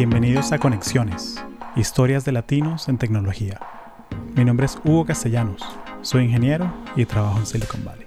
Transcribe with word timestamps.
Bienvenidos 0.00 0.50
a 0.52 0.58
Conexiones, 0.58 1.44
historias 1.76 2.24
de 2.24 2.32
latinos 2.32 2.88
en 2.88 2.96
tecnología. 2.96 3.60
Mi 4.34 4.46
nombre 4.46 4.64
es 4.64 4.78
Hugo 4.82 5.04
Castellanos, 5.04 5.62
soy 6.00 6.24
ingeniero 6.24 6.72
y 6.96 7.04
trabajo 7.04 7.38
en 7.38 7.44
Silicon 7.44 7.84
Valley. 7.84 8.06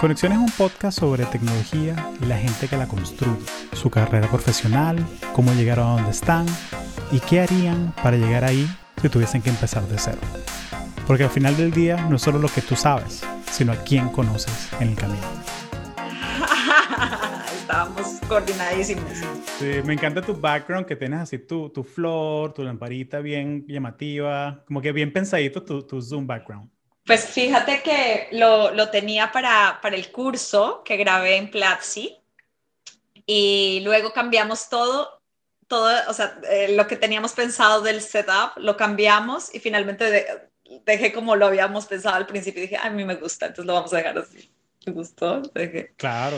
Conexiones 0.00 0.38
es 0.38 0.44
un 0.44 0.52
podcast 0.52 1.00
sobre 1.00 1.24
tecnología 1.24 1.96
y 2.22 2.26
la 2.26 2.38
gente 2.38 2.68
que 2.68 2.76
la 2.76 2.86
construye, 2.86 3.44
su 3.72 3.90
carrera 3.90 4.28
profesional, 4.28 5.04
cómo 5.32 5.52
llegaron 5.54 5.88
a 5.88 5.94
donde 5.94 6.12
están 6.12 6.46
y 7.10 7.18
qué 7.18 7.40
harían 7.40 7.92
para 8.00 8.16
llegar 8.16 8.44
ahí 8.44 8.72
si 9.02 9.08
tuviesen 9.08 9.42
que 9.42 9.50
empezar 9.50 9.82
de 9.88 9.98
cero. 9.98 10.20
Porque 11.08 11.24
al 11.24 11.30
final 11.30 11.56
del 11.56 11.72
día 11.72 11.96
no 12.08 12.14
es 12.14 12.22
solo 12.22 12.38
lo 12.38 12.46
que 12.46 12.62
tú 12.62 12.76
sabes, 12.76 13.24
sino 13.50 13.72
a 13.72 13.76
quién 13.82 14.08
conoces 14.10 14.68
en 14.78 14.90
el 14.90 14.94
camino. 14.94 15.45
Coordinadísimos. 18.28 19.04
Sí, 19.58 19.80
me 19.84 19.94
encanta 19.94 20.20
tu 20.20 20.34
background, 20.34 20.86
que 20.86 20.96
tienes 20.96 21.20
así 21.20 21.38
tu, 21.38 21.70
tu 21.70 21.84
flor, 21.84 22.52
tu 22.52 22.62
lamparita 22.64 23.20
bien 23.20 23.64
llamativa, 23.68 24.64
como 24.66 24.80
que 24.80 24.92
bien 24.92 25.12
pensadito 25.12 25.62
tu, 25.62 25.86
tu 25.86 26.02
Zoom 26.02 26.26
background. 26.26 26.70
Pues 27.04 27.24
fíjate 27.24 27.82
que 27.82 28.28
lo, 28.32 28.72
lo 28.72 28.90
tenía 28.90 29.30
para, 29.30 29.78
para 29.80 29.94
el 29.94 30.10
curso 30.10 30.82
que 30.84 30.96
grabé 30.96 31.36
en 31.36 31.50
Platzi 31.50 32.16
y 33.26 33.80
luego 33.84 34.12
cambiamos 34.12 34.68
todo 34.68 35.16
todo, 35.68 35.92
o 36.08 36.12
sea, 36.12 36.38
eh, 36.48 36.74
lo 36.76 36.86
que 36.86 36.96
teníamos 36.96 37.32
pensado 37.32 37.82
del 37.82 38.00
setup, 38.00 38.56
lo 38.56 38.76
cambiamos 38.76 39.52
y 39.54 39.58
finalmente 39.58 40.50
dejé 40.84 41.12
como 41.12 41.34
lo 41.36 41.46
habíamos 41.46 41.86
pensado 41.86 42.16
al 42.16 42.26
principio 42.26 42.62
y 42.62 42.66
dije, 42.66 42.76
a 42.76 42.90
mí 42.90 43.04
me 43.04 43.16
gusta, 43.16 43.46
entonces 43.46 43.66
lo 43.66 43.74
vamos 43.74 43.92
a 43.92 43.96
dejar 43.96 44.18
así. 44.18 44.50
¿Te 44.86 44.92
gustó? 44.92 45.42
Dejé. 45.52 45.94
Claro, 45.96 46.36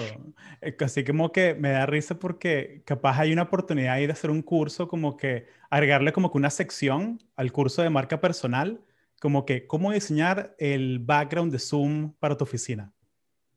eh, 0.62 0.74
así 0.80 1.04
como 1.04 1.32
que 1.32 1.52
me 1.52 1.68
da 1.72 1.84
risa 1.84 2.18
porque 2.18 2.80
capaz 2.86 3.18
hay 3.18 3.30
una 3.30 3.42
oportunidad 3.42 3.92
ahí 3.92 4.06
de 4.06 4.14
hacer 4.14 4.30
un 4.30 4.40
curso, 4.40 4.88
como 4.88 5.18
que 5.18 5.48
agregarle 5.68 6.14
como 6.14 6.32
que 6.32 6.38
una 6.38 6.48
sección 6.48 7.22
al 7.36 7.52
curso 7.52 7.82
de 7.82 7.90
marca 7.90 8.22
personal, 8.22 8.80
como 9.20 9.44
que 9.44 9.66
cómo 9.66 9.92
diseñar 9.92 10.54
el 10.58 10.98
background 10.98 11.52
de 11.52 11.58
Zoom 11.58 12.14
para 12.14 12.38
tu 12.38 12.44
oficina. 12.44 12.90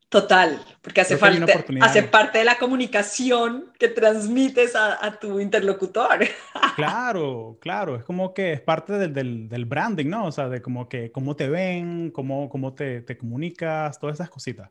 Total, 0.10 0.62
porque 0.82 1.00
hace, 1.00 1.16
falta, 1.16 1.46
hace 1.80 2.04
parte 2.04 2.40
de 2.40 2.44
la 2.44 2.58
comunicación 2.58 3.72
que 3.80 3.88
transmites 3.88 4.76
a, 4.76 5.18
tu 5.22 5.40
interlocutor. 5.40 6.20
Claro, 6.76 7.58
claro, 7.62 7.96
es 7.96 8.04
como 8.04 8.34
que 8.34 8.54
es 8.54 8.62
parte 8.62 8.94
del, 8.94 9.14
del, 9.14 9.48
del, 9.48 9.66
branding, 9.66 10.08
¿no? 10.08 10.26
O 10.26 10.32
sea, 10.32 10.50
de 10.50 10.62
como 10.62 10.90
que 10.90 11.12
cómo 11.12 11.36
te 11.36 11.50
ven, 11.50 12.12
cómo, 12.12 12.50
cómo 12.50 12.74
te, 12.74 13.02
te 13.02 13.18
comunicas, 13.18 14.00
todas 14.00 14.16
esas 14.16 14.30
cositas. 14.30 14.70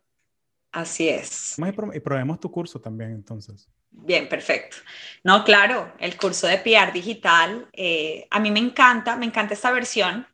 Así 0.73 1.09
es. 1.09 1.57
Y 1.93 2.01
probemos 2.01 2.41
tu 2.41 2.51
curso 2.51 2.81
también, 2.81 3.11
entonces. 3.11 3.69
Bien, 3.91 4.29
perfecto. 4.29 4.77
No, 5.25 5.45
claro, 5.45 5.93
el 5.99 6.17
curso 6.17 6.47
de 6.47 6.59
PR 6.59 6.93
digital, 6.93 7.69
eh, 7.73 8.27
a 8.31 8.39
mí 8.39 8.51
me 8.51 8.61
encanta, 8.61 9.17
me 9.17 9.27
encanta 9.27 9.55
esta 9.55 9.73
versión 9.73 10.27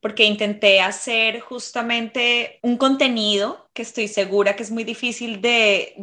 porque 0.00 0.24
intenté 0.24 0.80
hacer 0.80 1.40
justamente 1.40 2.60
un 2.62 2.76
contenido 2.76 3.68
que 3.72 3.82
estoy 3.82 4.08
segura 4.08 4.54
que 4.54 4.62
es 4.62 4.70
muy 4.70 4.84
difícil 4.84 5.40
de, 5.40 5.94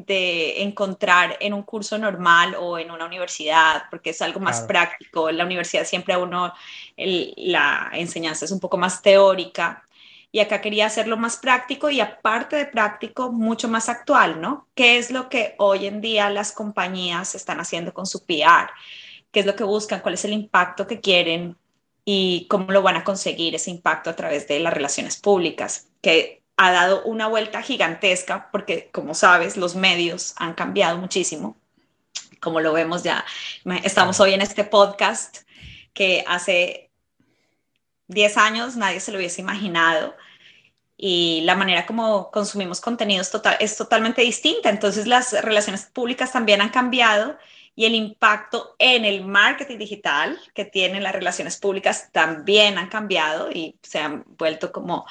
encontrar 0.57 1.37
en 1.39 1.53
un 1.53 1.63
curso 1.63 1.97
normal 1.97 2.55
o 2.59 2.77
en 2.77 2.91
una 2.91 3.05
universidad, 3.05 3.83
porque 3.89 4.09
es 4.09 4.21
algo 4.21 4.39
más 4.39 4.61
práctico. 4.61 5.29
En 5.29 5.37
la 5.37 5.45
universidad 5.45 5.85
siempre 5.85 6.15
a 6.15 6.19
uno 6.19 6.53
la 6.97 7.91
enseñanza 7.93 8.45
es 8.45 8.51
un 8.51 8.59
poco 8.59 8.77
más 8.77 9.01
teórica 9.01 9.87
y 10.33 10.41
acá 10.41 10.59
quería 10.59 10.87
hacerlo 10.87 11.15
más 11.15 11.37
práctico 11.37 11.89
y 11.89 12.01
aparte 12.01 12.57
de 12.57 12.65
práctico, 12.65 13.31
mucho 13.31 13.69
más 13.69 13.87
actual, 13.87 14.41
¿no? 14.41 14.67
¿Qué 14.75 14.97
es 14.97 15.11
lo 15.11 15.29
que 15.29 15.55
hoy 15.59 15.85
en 15.85 16.01
día 16.01 16.29
las 16.29 16.51
compañías 16.51 17.35
están 17.35 17.61
haciendo 17.61 17.93
con 17.93 18.05
su 18.05 18.25
PR? 18.25 18.71
¿Qué 19.31 19.39
es 19.39 19.45
lo 19.45 19.55
que 19.55 19.63
buscan? 19.63 20.01
¿Cuál 20.01 20.15
es 20.15 20.25
el 20.25 20.33
impacto 20.33 20.85
que 20.85 20.99
quieren? 20.99 21.55
y 22.05 22.47
cómo 22.49 22.71
lo 22.71 22.81
van 22.81 22.97
a 22.97 23.03
conseguir 23.03 23.55
ese 23.55 23.71
impacto 23.71 24.09
a 24.09 24.15
través 24.15 24.47
de 24.47 24.59
las 24.59 24.73
relaciones 24.73 25.17
públicas, 25.17 25.87
que 26.01 26.43
ha 26.57 26.71
dado 26.71 27.03
una 27.03 27.27
vuelta 27.27 27.61
gigantesca 27.61 28.49
porque, 28.51 28.89
como 28.91 29.15
sabes, 29.15 29.57
los 29.57 29.75
medios 29.75 30.33
han 30.37 30.53
cambiado 30.53 30.97
muchísimo. 30.97 31.57
Como 32.39 32.59
lo 32.59 32.73
vemos 32.73 33.03
ya, 33.03 33.23
estamos 33.83 34.19
hoy 34.19 34.33
en 34.33 34.41
este 34.41 34.65
podcast 34.65 35.37
que 35.93 36.23
hace 36.27 36.91
10 38.13 38.37
años 38.37 38.75
nadie 38.75 38.99
se 38.99 39.11
lo 39.11 39.17
hubiese 39.17 39.41
imaginado 39.41 40.15
y 40.97 41.41
la 41.43 41.55
manera 41.55 41.85
como 41.85 42.31
consumimos 42.31 42.79
contenidos 42.79 43.29
total, 43.31 43.57
es 43.59 43.75
totalmente 43.75 44.21
distinta. 44.21 44.69
Entonces 44.69 45.07
las 45.07 45.33
relaciones 45.43 45.85
públicas 45.85 46.31
también 46.31 46.61
han 46.61 46.69
cambiado 46.69 47.37
y 47.75 47.85
el 47.85 47.95
impacto 47.95 48.75
en 48.79 49.03
el 49.03 49.25
marketing 49.25 49.79
digital 49.79 50.39
que 50.53 50.65
tienen 50.65 51.03
las 51.03 51.13
relaciones 51.13 51.57
públicas 51.57 52.09
también 52.11 52.77
han 52.77 52.87
cambiado 52.87 53.51
y 53.51 53.77
se 53.81 53.99
han 53.99 54.23
vuelto 54.37 54.71
como, 54.71 55.05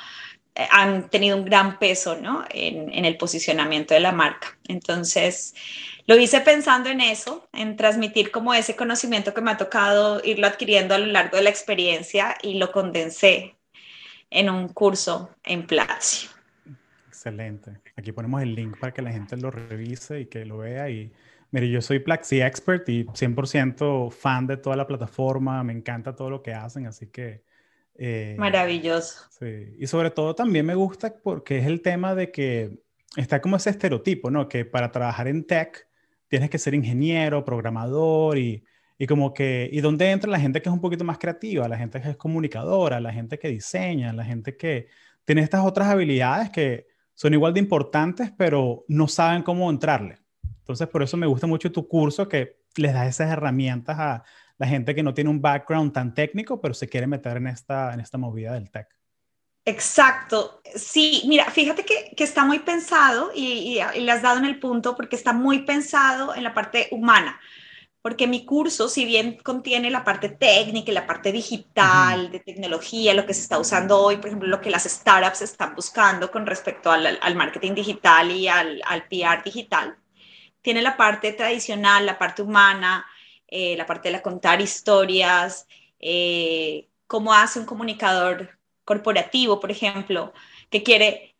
eh, 0.54 0.66
han 0.70 1.10
tenido 1.10 1.36
un 1.36 1.44
gran 1.44 1.78
peso 1.78 2.16
¿no? 2.16 2.44
en, 2.50 2.92
en 2.92 3.04
el 3.04 3.16
posicionamiento 3.16 3.94
de 3.94 4.00
la 4.00 4.12
marca. 4.12 4.56
Entonces, 4.68 5.54
lo 6.06 6.16
hice 6.16 6.40
pensando 6.40 6.90
en 6.90 7.00
eso, 7.00 7.48
en 7.52 7.76
transmitir 7.76 8.30
como 8.30 8.54
ese 8.54 8.76
conocimiento 8.76 9.34
que 9.34 9.40
me 9.40 9.50
ha 9.50 9.56
tocado 9.56 10.20
irlo 10.24 10.46
adquiriendo 10.46 10.94
a 10.94 10.98
lo 10.98 11.06
largo 11.06 11.36
de 11.36 11.44
la 11.44 11.50
experiencia 11.50 12.36
y 12.42 12.54
lo 12.54 12.72
condensé 12.72 13.56
en 14.30 14.50
un 14.50 14.68
curso 14.68 15.30
en 15.44 15.66
Platzi. 15.66 16.28
Excelente. 17.08 17.80
Aquí 17.96 18.12
ponemos 18.12 18.42
el 18.42 18.54
link 18.54 18.78
para 18.78 18.92
que 18.92 19.02
la 19.02 19.12
gente 19.12 19.36
lo 19.36 19.50
revise 19.50 20.20
y 20.20 20.26
que 20.26 20.44
lo 20.44 20.58
vea 20.58 20.90
y 20.90 21.12
Mire, 21.52 21.68
yo 21.68 21.82
soy 21.82 21.98
Plaxi 21.98 22.40
Expert 22.40 22.88
y 22.88 23.04
100% 23.04 24.10
fan 24.10 24.46
de 24.46 24.56
toda 24.56 24.74
la 24.74 24.86
plataforma, 24.86 25.62
me 25.62 25.74
encanta 25.74 26.16
todo 26.16 26.30
lo 26.30 26.42
que 26.42 26.54
hacen, 26.54 26.86
así 26.86 27.08
que... 27.08 27.44
Eh, 27.94 28.36
Maravilloso. 28.38 29.26
Sí, 29.30 29.76
y 29.78 29.86
sobre 29.86 30.10
todo 30.10 30.34
también 30.34 30.64
me 30.64 30.74
gusta 30.74 31.14
porque 31.22 31.58
es 31.58 31.66
el 31.66 31.82
tema 31.82 32.14
de 32.14 32.32
que 32.32 32.78
está 33.18 33.42
como 33.42 33.56
ese 33.56 33.68
estereotipo, 33.68 34.30
¿no? 34.30 34.48
Que 34.48 34.64
para 34.64 34.90
trabajar 34.90 35.28
en 35.28 35.46
tech 35.46 35.86
tienes 36.32 36.48
que 36.48 36.58
ser 36.58 36.72
ingeniero, 36.72 37.44
programador 37.44 38.38
y, 38.38 38.64
y 38.96 39.06
como 39.06 39.34
que, 39.34 39.68
¿y 39.70 39.82
dónde 39.82 40.10
entra 40.10 40.30
la 40.30 40.40
gente 40.40 40.62
que 40.62 40.70
es 40.70 40.72
un 40.72 40.80
poquito 40.80 41.04
más 41.04 41.18
creativa? 41.18 41.68
La 41.68 41.76
gente 41.76 42.00
que 42.00 42.08
es 42.08 42.16
comunicadora, 42.16 43.00
la 43.00 43.12
gente 43.12 43.38
que 43.38 43.48
diseña, 43.48 44.14
la 44.14 44.24
gente 44.24 44.56
que 44.56 44.88
tiene 45.26 45.42
estas 45.42 45.62
otras 45.62 45.88
habilidades 45.88 46.48
que 46.48 46.86
son 47.12 47.34
igual 47.34 47.52
de 47.52 47.60
importantes, 47.60 48.32
pero 48.34 48.86
no 48.88 49.08
saben 49.08 49.42
cómo 49.42 49.68
entrarle. 49.68 50.20
Entonces, 50.60 50.88
por 50.88 51.02
eso 51.02 51.18
me 51.18 51.26
gusta 51.26 51.46
mucho 51.46 51.70
tu 51.70 51.86
curso 51.86 52.26
que 52.26 52.62
les 52.76 52.94
da 52.94 53.06
esas 53.06 53.30
herramientas 53.30 53.98
a 53.98 54.24
la 54.56 54.66
gente 54.66 54.94
que 54.94 55.02
no 55.02 55.12
tiene 55.12 55.28
un 55.28 55.42
background 55.42 55.92
tan 55.92 56.14
técnico, 56.14 56.62
pero 56.62 56.72
se 56.72 56.88
quiere 56.88 57.06
meter 57.06 57.36
en 57.36 57.48
esta, 57.48 57.92
en 57.92 58.00
esta 58.00 58.16
movida 58.16 58.54
del 58.54 58.70
tech. 58.70 58.88
Exacto. 59.64 60.60
Sí, 60.74 61.22
mira, 61.26 61.50
fíjate 61.50 61.84
que, 61.84 62.12
que 62.16 62.24
está 62.24 62.44
muy 62.44 62.58
pensado 62.60 63.30
y, 63.34 63.78
y, 63.94 64.00
le 64.00 64.12
has 64.12 64.22
dado 64.22 64.38
en 64.38 64.44
el 64.44 64.58
punto 64.58 64.96
porque 64.96 65.16
está 65.16 65.32
muy 65.32 65.60
pensado 65.60 66.34
en 66.34 66.42
la 66.44 66.54
parte 66.54 66.88
humana. 66.90 67.40
Porque 68.02 68.26
mi 68.26 68.44
curso, 68.44 68.88
si 68.88 69.04
bien 69.04 69.38
contiene 69.44 69.88
la 69.90 70.02
parte 70.04 70.28
técnica 70.28 70.90
y 70.90 70.94
la 70.94 71.06
parte 71.06 71.30
digital, 71.30 72.32
de 72.32 72.40
tecnología, 72.40 73.14
lo 73.14 73.26
que 73.26 73.34
se 73.34 73.42
está 73.42 73.58
usando 73.58 74.00
hoy, 74.00 74.16
por 74.16 74.26
ejemplo, 74.26 74.48
lo 74.48 74.60
que 74.60 74.70
las 74.70 74.84
startups 74.84 75.42
están 75.42 75.76
buscando 75.76 76.30
con 76.32 76.46
respecto 76.46 76.90
al, 76.90 77.18
al 77.22 77.36
marketing 77.36 77.74
digital 77.74 78.32
y 78.32 78.48
al, 78.48 78.82
al 78.86 79.06
PR 79.08 79.44
digital, 79.44 79.96
tiene 80.62 80.82
la 80.82 80.96
parte 80.96 81.32
tradicional, 81.32 82.06
la 82.06 82.18
parte 82.18 82.42
humana, 82.42 83.06
eh, 83.46 83.76
la 83.76 83.86
parte 83.86 84.08
de 84.08 84.12
la 84.14 84.22
contar 84.22 84.60
historias, 84.60 85.68
eh, 86.00 86.88
cómo 87.06 87.32
hace 87.34 87.60
un 87.60 87.66
comunicador 87.66 88.58
corporativo, 88.84 89.60
por 89.60 89.70
ejemplo, 89.70 90.32
que 90.70 90.82
quiere 90.82 91.36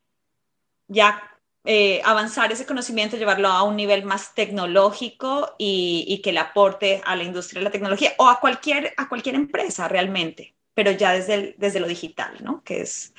ya 0.89 1.33
eh, 1.65 2.01
avanzar 2.05 2.51
ese 2.51 2.67
conocimiento, 2.67 3.17
llevarlo 3.17 3.47
a 3.47 3.63
un 3.63 3.77
nivel 3.77 4.05
más 4.05 4.35
tecnológico 4.35 5.55
y, 5.59 6.21
que 6.23 6.33
le 6.33 6.41
aporte 6.41 7.01
a 7.05 7.15
la 7.15 7.23
industria 7.23 7.61
de 7.61 7.65
la 7.65 7.71
tecnología 7.71 8.13
o 8.19 8.29
a 8.29 8.41
cualquier, 8.41 8.93
a 8.97 9.09
cualquier 9.09 9.37
empresa 9.37 9.87
realmente, 9.87 10.57
pero 10.75 10.91
ya 10.91 11.13
desde, 11.13 11.55
desde 11.59 11.79
lo 11.79 11.87
digital, 11.87 12.35
¿no? 12.43 12.65
Que 12.65 12.81
es, 12.81 13.15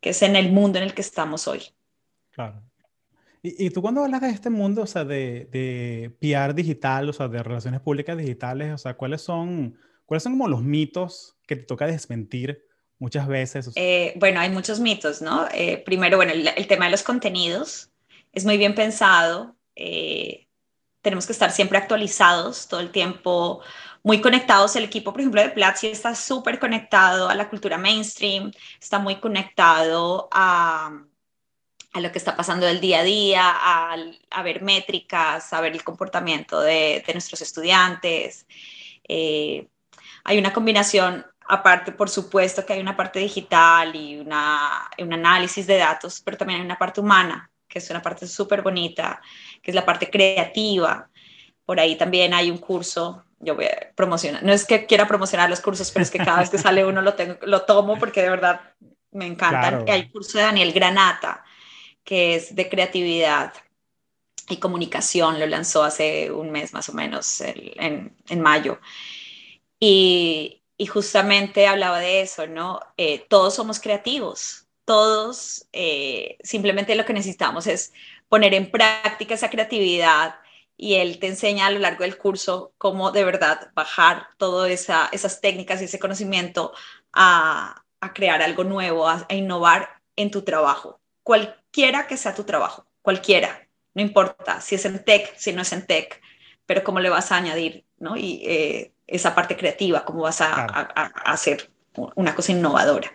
que 0.00 0.10
es 0.10 0.22
en 0.22 0.36
el 0.36 0.52
mundo 0.52 0.78
en 0.78 0.84
el 0.84 0.94
que 0.94 1.00
estamos 1.00 1.48
hoy. 1.48 1.62
Claro. 2.30 2.62
Y, 3.42 3.70
tú 3.70 3.82
cuando 3.82 4.04
hablas 4.04 4.20
de 4.20 4.30
este 4.30 4.50
mundo, 4.50 4.82
o 4.82 4.86
sea, 4.86 5.04
de, 5.04 5.48
de, 5.50 6.16
PR 6.20 6.54
digital, 6.54 7.08
o 7.08 7.12
sea, 7.12 7.28
de 7.28 7.42
relaciones 7.42 7.80
públicas 7.80 8.16
digitales, 8.16 8.72
o 8.72 8.78
sea, 8.78 8.94
¿cuáles 8.94 9.22
son, 9.22 9.78
cuáles 10.06 10.22
son 10.22 10.32
como 10.32 10.48
los 10.48 10.62
mitos 10.62 11.36
que 11.46 11.56
te 11.56 11.62
toca 11.62 11.86
desmentir 11.86 12.67
muchas 12.98 13.26
veces? 13.26 13.70
Eh, 13.74 14.14
bueno, 14.16 14.40
hay 14.40 14.50
muchos 14.50 14.80
mitos, 14.80 15.22
¿no? 15.22 15.46
Eh, 15.52 15.78
primero, 15.84 16.16
bueno, 16.16 16.32
el, 16.32 16.66
tema 16.66 16.86
de 16.86 16.90
los 16.90 17.02
contenidos 17.02 17.90
es 18.32 18.44
muy 18.44 18.58
bien 18.58 18.74
pensado. 18.74 19.56
Eh, 19.76 20.48
tenemos 21.02 21.26
que 21.26 21.32
estar 21.32 21.50
siempre 21.50 21.78
actualizados 21.78 22.68
todo 22.68 22.80
el 22.80 22.90
tiempo, 22.90 23.62
muy 24.02 24.20
conectados. 24.20 24.76
El 24.76 24.84
equipo, 24.84 25.12
por 25.12 25.20
ejemplo, 25.20 25.40
de 25.40 25.50
Platzi 25.50 25.88
está 25.88 26.14
súper 26.14 26.58
conectado 26.58 27.28
a 27.28 27.34
la 27.34 27.48
cultura 27.48 27.78
mainstream, 27.78 28.50
está 28.80 28.98
muy 28.98 29.16
conectado 29.16 30.28
a 30.32 31.04
a 31.94 32.00
lo 32.00 32.12
que 32.12 32.18
está 32.18 32.36
pasando 32.36 32.66
del 32.66 32.80
día 32.80 33.00
a 33.00 33.02
día, 33.02 33.42
a, 33.50 34.42
ver 34.42 34.62
métricas, 34.62 35.54
a 35.54 35.60
ver 35.62 35.72
el 35.72 35.82
comportamiento 35.82 36.60
de, 36.60 37.02
nuestros 37.14 37.40
estudiantes. 37.40 38.46
Hay 40.28 40.38
una 40.38 40.52
combinación, 40.52 41.24
aparte, 41.48 41.92
por 41.92 42.10
supuesto 42.10 42.64
que 42.64 42.74
hay 42.74 42.80
una 42.80 42.96
parte 42.96 43.18
digital 43.18 43.96
y 43.96 44.18
una, 44.18 44.90
un 44.98 45.12
análisis 45.12 45.66
de 45.66 45.78
datos, 45.78 46.20
pero 46.24 46.36
también 46.36 46.60
hay 46.60 46.66
una 46.66 46.78
parte 46.78 47.00
humana, 47.00 47.50
que 47.66 47.78
es 47.78 47.90
una 47.90 48.02
parte 48.02 48.26
súper 48.26 48.62
bonita, 48.62 49.20
que 49.62 49.70
es 49.70 49.74
la 49.74 49.84
parte 49.84 50.10
creativa. 50.10 51.08
Por 51.64 51.80
ahí 51.80 51.96
también 51.96 52.34
hay 52.34 52.50
un 52.50 52.58
curso, 52.58 53.24
yo 53.40 53.54
voy 53.54 53.66
a 53.66 53.92
promocionar, 53.94 54.42
no 54.42 54.52
es 54.52 54.66
que 54.66 54.86
quiera 54.86 55.08
promocionar 55.08 55.48
los 55.48 55.60
cursos, 55.60 55.90
pero 55.90 56.02
es 56.02 56.10
que 56.10 56.18
cada 56.18 56.40
vez 56.40 56.50
que 56.50 56.58
sale 56.58 56.84
uno 56.84 57.02
lo, 57.02 57.14
tengo, 57.14 57.38
lo 57.42 57.62
tomo 57.62 57.98
porque 57.98 58.22
de 58.22 58.30
verdad 58.30 58.60
me 59.10 59.26
encantan. 59.26 59.84
Hay 59.88 60.02
un 60.02 60.08
curso 60.08 60.38
de 60.38 60.44
Daniel 60.44 60.72
Granata, 60.72 61.44
que 62.04 62.34
es 62.34 62.54
de 62.54 62.68
creatividad 62.68 63.52
y 64.50 64.58
comunicación, 64.58 65.38
lo 65.38 65.46
lanzó 65.46 65.82
hace 65.82 66.30
un 66.30 66.50
mes 66.50 66.72
más 66.72 66.88
o 66.88 66.92
menos, 66.92 67.40
en, 67.40 68.16
en, 68.28 68.40
mayo. 68.40 68.80
Y, 69.78 70.62
y, 70.78 70.86
justamente 70.86 71.66
hablaba 71.66 71.98
de 72.00 72.22
eso, 72.22 72.46
¿no? 72.46 72.80
Eh, 72.96 73.26
todos 73.28 73.54
somos 73.54 73.80
creativos, 73.80 74.68
todos 74.84 75.66
eh, 75.72 76.38
simplemente 76.42 76.94
lo 76.94 77.04
que 77.04 77.12
necesitamos 77.12 77.66
es 77.66 77.92
poner 78.28 78.54
en 78.54 78.70
práctica 78.70 79.34
esa 79.34 79.50
creatividad 79.50 80.36
y 80.76 80.94
él 80.94 81.18
te 81.18 81.26
enseña 81.26 81.66
a 81.66 81.70
lo 81.70 81.80
largo 81.80 82.04
del 82.04 82.18
curso 82.18 82.72
cómo 82.78 83.10
de 83.10 83.24
verdad 83.24 83.70
bajar 83.74 84.28
todas 84.38 84.70
esa, 84.70 85.08
esas 85.12 85.40
técnicas 85.40 85.82
y 85.82 85.86
ese 85.86 85.98
conocimiento 85.98 86.72
a, 87.12 87.84
a 88.00 88.12
crear 88.14 88.42
algo 88.42 88.64
nuevo, 88.64 89.08
a, 89.08 89.26
innovar 89.30 90.00
en 90.16 90.30
tu 90.30 90.42
trabajo, 90.42 91.00
cualquiera 91.22 92.06
que 92.06 92.16
sea 92.16 92.34
tu 92.34 92.44
trabajo, 92.44 92.86
cualquiera 93.02 93.68
no 93.98 94.02
importa 94.02 94.60
si 94.60 94.76
es 94.76 94.84
en 94.84 95.04
tech, 95.04 95.36
si 95.36 95.52
no 95.52 95.62
es 95.62 95.72
en 95.72 95.84
tech, 95.84 96.22
pero 96.66 96.84
cómo 96.84 97.00
le 97.00 97.10
vas 97.10 97.32
a 97.32 97.36
añadir, 97.36 97.84
¿no? 97.98 98.16
Y 98.16 98.42
eh, 98.46 98.92
esa 99.08 99.34
parte 99.34 99.56
creativa, 99.56 100.04
cómo 100.04 100.22
vas 100.22 100.40
a, 100.42 100.64
hacer 101.24 101.70
una 102.14 102.34
cosa 102.34 102.52
innovadora. 102.52 103.10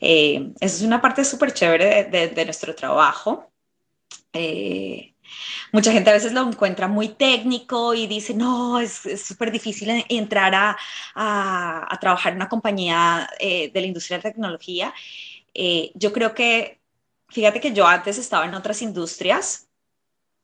Eh, 0.00 0.52
esa 0.60 0.76
es 0.76 0.82
una 0.82 1.00
parte 1.00 1.24
súper 1.24 1.54
chévere 1.54 2.04
de, 2.04 2.44
nuestro 2.44 2.74
trabajo. 2.74 3.50
Eh, 4.32 5.14
mucha 5.72 5.92
gente 5.92 6.10
a 6.10 6.14
veces 6.14 6.32
lo 6.32 6.42
encuentra 6.42 6.88
muy 6.88 7.10
técnico 7.10 7.94
y 7.94 8.06
dice, 8.06 8.34
no, 8.34 8.80
es 8.80 9.02
súper 9.24 9.50
difícil 9.50 10.04
entrar 10.08 10.54
a, 10.54 10.76
a, 11.14 11.98
trabajar 12.00 12.32
en 12.32 12.38
una 12.38 12.48
compañía 12.48 13.30
de 13.40 13.70
la 13.72 13.86
industria 13.86 14.18
de 14.18 14.24
la 14.24 14.30
tecnología. 14.30 14.92
yo 15.94 16.12
creo 16.12 16.34
que, 16.34 16.80
fíjate 17.28 17.60
que 17.60 17.72
yo 17.72 17.86
antes 17.86 18.18
estaba 18.18 18.44
en 18.44 18.54
otras 18.54 18.82
industrias, 18.82 19.68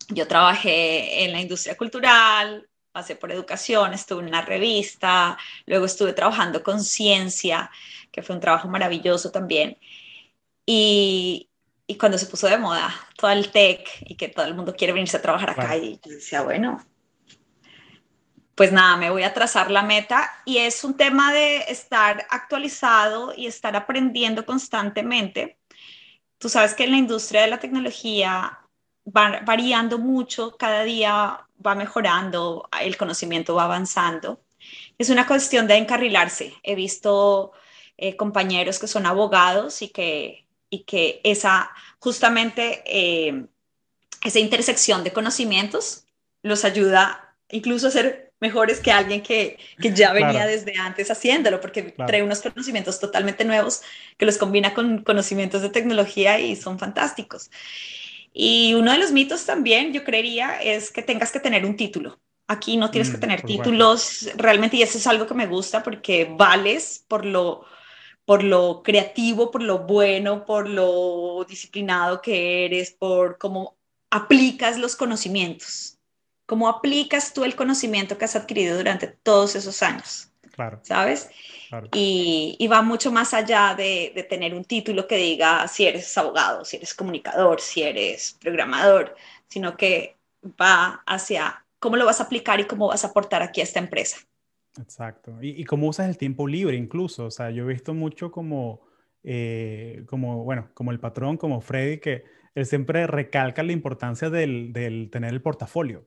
yo 0.08 0.26
trabajé 0.26 1.24
en 1.24 1.32
la 1.32 1.40
industria 1.40 1.76
cultural, 1.76 2.68
pasé 2.92 3.16
por 3.16 3.32
educación, 3.32 3.94
estuve 3.94 4.20
en 4.22 4.28
una 4.28 4.42
revista, 4.42 5.38
luego 5.66 5.86
estuve 5.86 6.12
trabajando 6.12 6.62
con 6.62 6.82
ciencia, 6.84 7.70
que 8.10 8.22
fue 8.22 8.36
un 8.36 8.40
trabajo 8.40 8.68
maravilloso 8.68 9.30
también. 9.30 9.78
Y, 10.66 11.48
y 11.86 11.96
cuando 11.96 12.18
se 12.18 12.26
puso 12.26 12.46
de 12.46 12.58
moda 12.58 12.94
todo 13.16 13.30
el 13.30 13.50
tech 13.50 13.88
y 14.00 14.14
que 14.16 14.28
todo 14.28 14.46
el 14.46 14.54
mundo 14.54 14.74
quiere 14.76 14.92
venirse 14.92 15.16
a 15.16 15.22
trabajar 15.22 15.50
acá, 15.50 15.76
y 15.76 15.98
yo 16.04 16.12
decía, 16.12 16.42
bueno, 16.42 16.84
pues 18.54 18.70
nada, 18.70 18.96
me 18.96 19.10
voy 19.10 19.22
a 19.22 19.32
trazar 19.32 19.70
la 19.70 19.82
meta 19.82 20.30
y 20.44 20.58
es 20.58 20.84
un 20.84 20.96
tema 20.96 21.32
de 21.32 21.58
estar 21.68 22.26
actualizado 22.30 23.32
y 23.34 23.46
estar 23.46 23.74
aprendiendo 23.74 24.44
constantemente. 24.44 25.58
Tú 26.38 26.48
sabes 26.48 26.74
que 26.74 26.84
en 26.84 26.90
la 26.90 26.98
industria 26.98 27.42
de 27.42 27.48
la 27.48 27.58
tecnología 27.58 28.58
va 29.04 29.40
variando 29.44 29.98
mucho, 29.98 30.56
cada 30.56 30.82
día 30.84 31.46
va 31.64 31.74
mejorando, 31.74 32.68
el 32.80 32.96
conocimiento 32.96 33.54
va 33.54 33.64
avanzando. 33.64 34.40
Es 34.98 35.10
una 35.10 35.26
cuestión 35.26 35.66
de 35.66 35.76
encarrilarse. 35.76 36.54
He 36.62 36.74
visto 36.74 37.52
eh, 37.96 38.16
compañeros 38.16 38.78
que 38.78 38.86
son 38.86 39.06
abogados 39.06 39.82
y 39.82 39.88
que, 39.88 40.46
y 40.70 40.84
que 40.84 41.20
esa, 41.24 41.70
justamente 41.98 42.82
eh, 42.86 43.46
esa 44.24 44.38
intersección 44.38 45.04
de 45.04 45.12
conocimientos 45.12 46.06
los 46.42 46.64
ayuda 46.64 47.34
incluso 47.50 47.88
a 47.88 47.90
ser 47.90 48.32
mejores 48.40 48.80
que 48.80 48.90
alguien 48.90 49.22
que, 49.22 49.56
que 49.80 49.94
ya 49.94 50.12
venía 50.12 50.46
desde 50.46 50.76
antes 50.76 51.12
haciéndolo, 51.12 51.60
porque 51.60 51.94
trae 52.06 52.24
unos 52.24 52.40
conocimientos 52.40 52.98
totalmente 52.98 53.44
nuevos 53.44 53.82
que 54.16 54.26
los 54.26 54.36
combina 54.36 54.74
con 54.74 55.04
conocimientos 55.04 55.62
de 55.62 55.68
tecnología 55.68 56.40
y 56.40 56.56
son 56.56 56.80
fantásticos. 56.80 57.50
Y 58.32 58.74
uno 58.74 58.92
de 58.92 58.98
los 58.98 59.12
mitos 59.12 59.44
también, 59.44 59.92
yo 59.92 60.04
creería, 60.04 60.60
es 60.62 60.90
que 60.90 61.02
tengas 61.02 61.32
que 61.32 61.40
tener 61.40 61.66
un 61.66 61.76
título. 61.76 62.20
Aquí 62.48 62.76
no 62.76 62.90
tienes 62.90 63.10
que 63.10 63.18
mm, 63.18 63.20
tener 63.20 63.42
títulos 63.42 64.28
realmente 64.36 64.76
y 64.76 64.82
eso 64.82 64.98
es 64.98 65.06
algo 65.06 65.26
que 65.26 65.34
me 65.34 65.46
gusta 65.46 65.82
porque 65.82 66.28
vales 66.36 67.04
por 67.08 67.24
lo, 67.24 67.64
por 68.24 68.42
lo 68.42 68.82
creativo, 68.82 69.50
por 69.50 69.62
lo 69.62 69.80
bueno, 69.80 70.44
por 70.44 70.68
lo 70.68 71.46
disciplinado 71.48 72.20
que 72.20 72.64
eres, 72.64 72.90
por 72.92 73.38
cómo 73.38 73.76
aplicas 74.10 74.78
los 74.78 74.96
conocimientos, 74.96 75.98
cómo 76.46 76.68
aplicas 76.68 77.32
tú 77.32 77.44
el 77.44 77.54
conocimiento 77.54 78.18
que 78.18 78.24
has 78.24 78.36
adquirido 78.36 78.76
durante 78.76 79.06
todos 79.06 79.54
esos 79.54 79.82
años. 79.82 80.31
Claro. 80.52 80.80
¿Sabes? 80.82 81.30
Y, 81.94 82.68
va 82.70 82.82
mucho 82.82 83.10
más 83.10 83.32
allá 83.32 83.74
de, 83.74 84.26
tener 84.28 84.54
un 84.54 84.64
título 84.64 85.06
que 85.06 85.16
diga 85.16 85.66
si 85.66 85.86
eres 85.86 86.16
abogado, 86.18 86.64
si 86.64 86.76
eres 86.76 86.94
comunicador, 86.94 87.60
si 87.60 87.82
eres 87.82 88.36
programador, 88.40 89.16
sino 89.48 89.76
que 89.76 90.16
va 90.60 91.02
hacia 91.06 91.64
cómo 91.78 91.96
lo 91.96 92.04
vas 92.04 92.20
a 92.20 92.24
aplicar 92.24 92.60
y 92.60 92.64
cómo 92.64 92.88
vas 92.88 93.04
a 93.04 93.08
aportar 93.08 93.42
aquí 93.42 93.60
a 93.60 93.64
esta 93.64 93.80
empresa. 93.80 94.18
Exacto. 94.78 95.38
Y, 95.40 95.64
cómo 95.64 95.88
usas 95.88 96.08
el 96.08 96.18
tiempo 96.18 96.46
libre 96.46 96.76
incluso. 96.76 97.26
O 97.26 97.30
sea, 97.30 97.50
yo 97.50 97.64
he 97.64 97.72
visto 97.72 97.94
mucho 97.94 98.30
como, 98.30 98.82
eh, 99.22 100.04
como 100.06 100.44
bueno, 100.44 100.70
como 100.74 100.92
el 100.92 101.00
patrón, 101.00 101.38
como 101.38 101.60
Freddy, 101.62 101.98
que 101.98 102.24
él 102.54 102.66
siempre 102.66 103.06
recalca 103.06 103.62
la 103.62 103.72
importancia 103.72 104.28
del, 104.28 104.72
del 104.72 105.08
tener 105.10 105.32
el 105.32 105.40
portafolio 105.40 106.06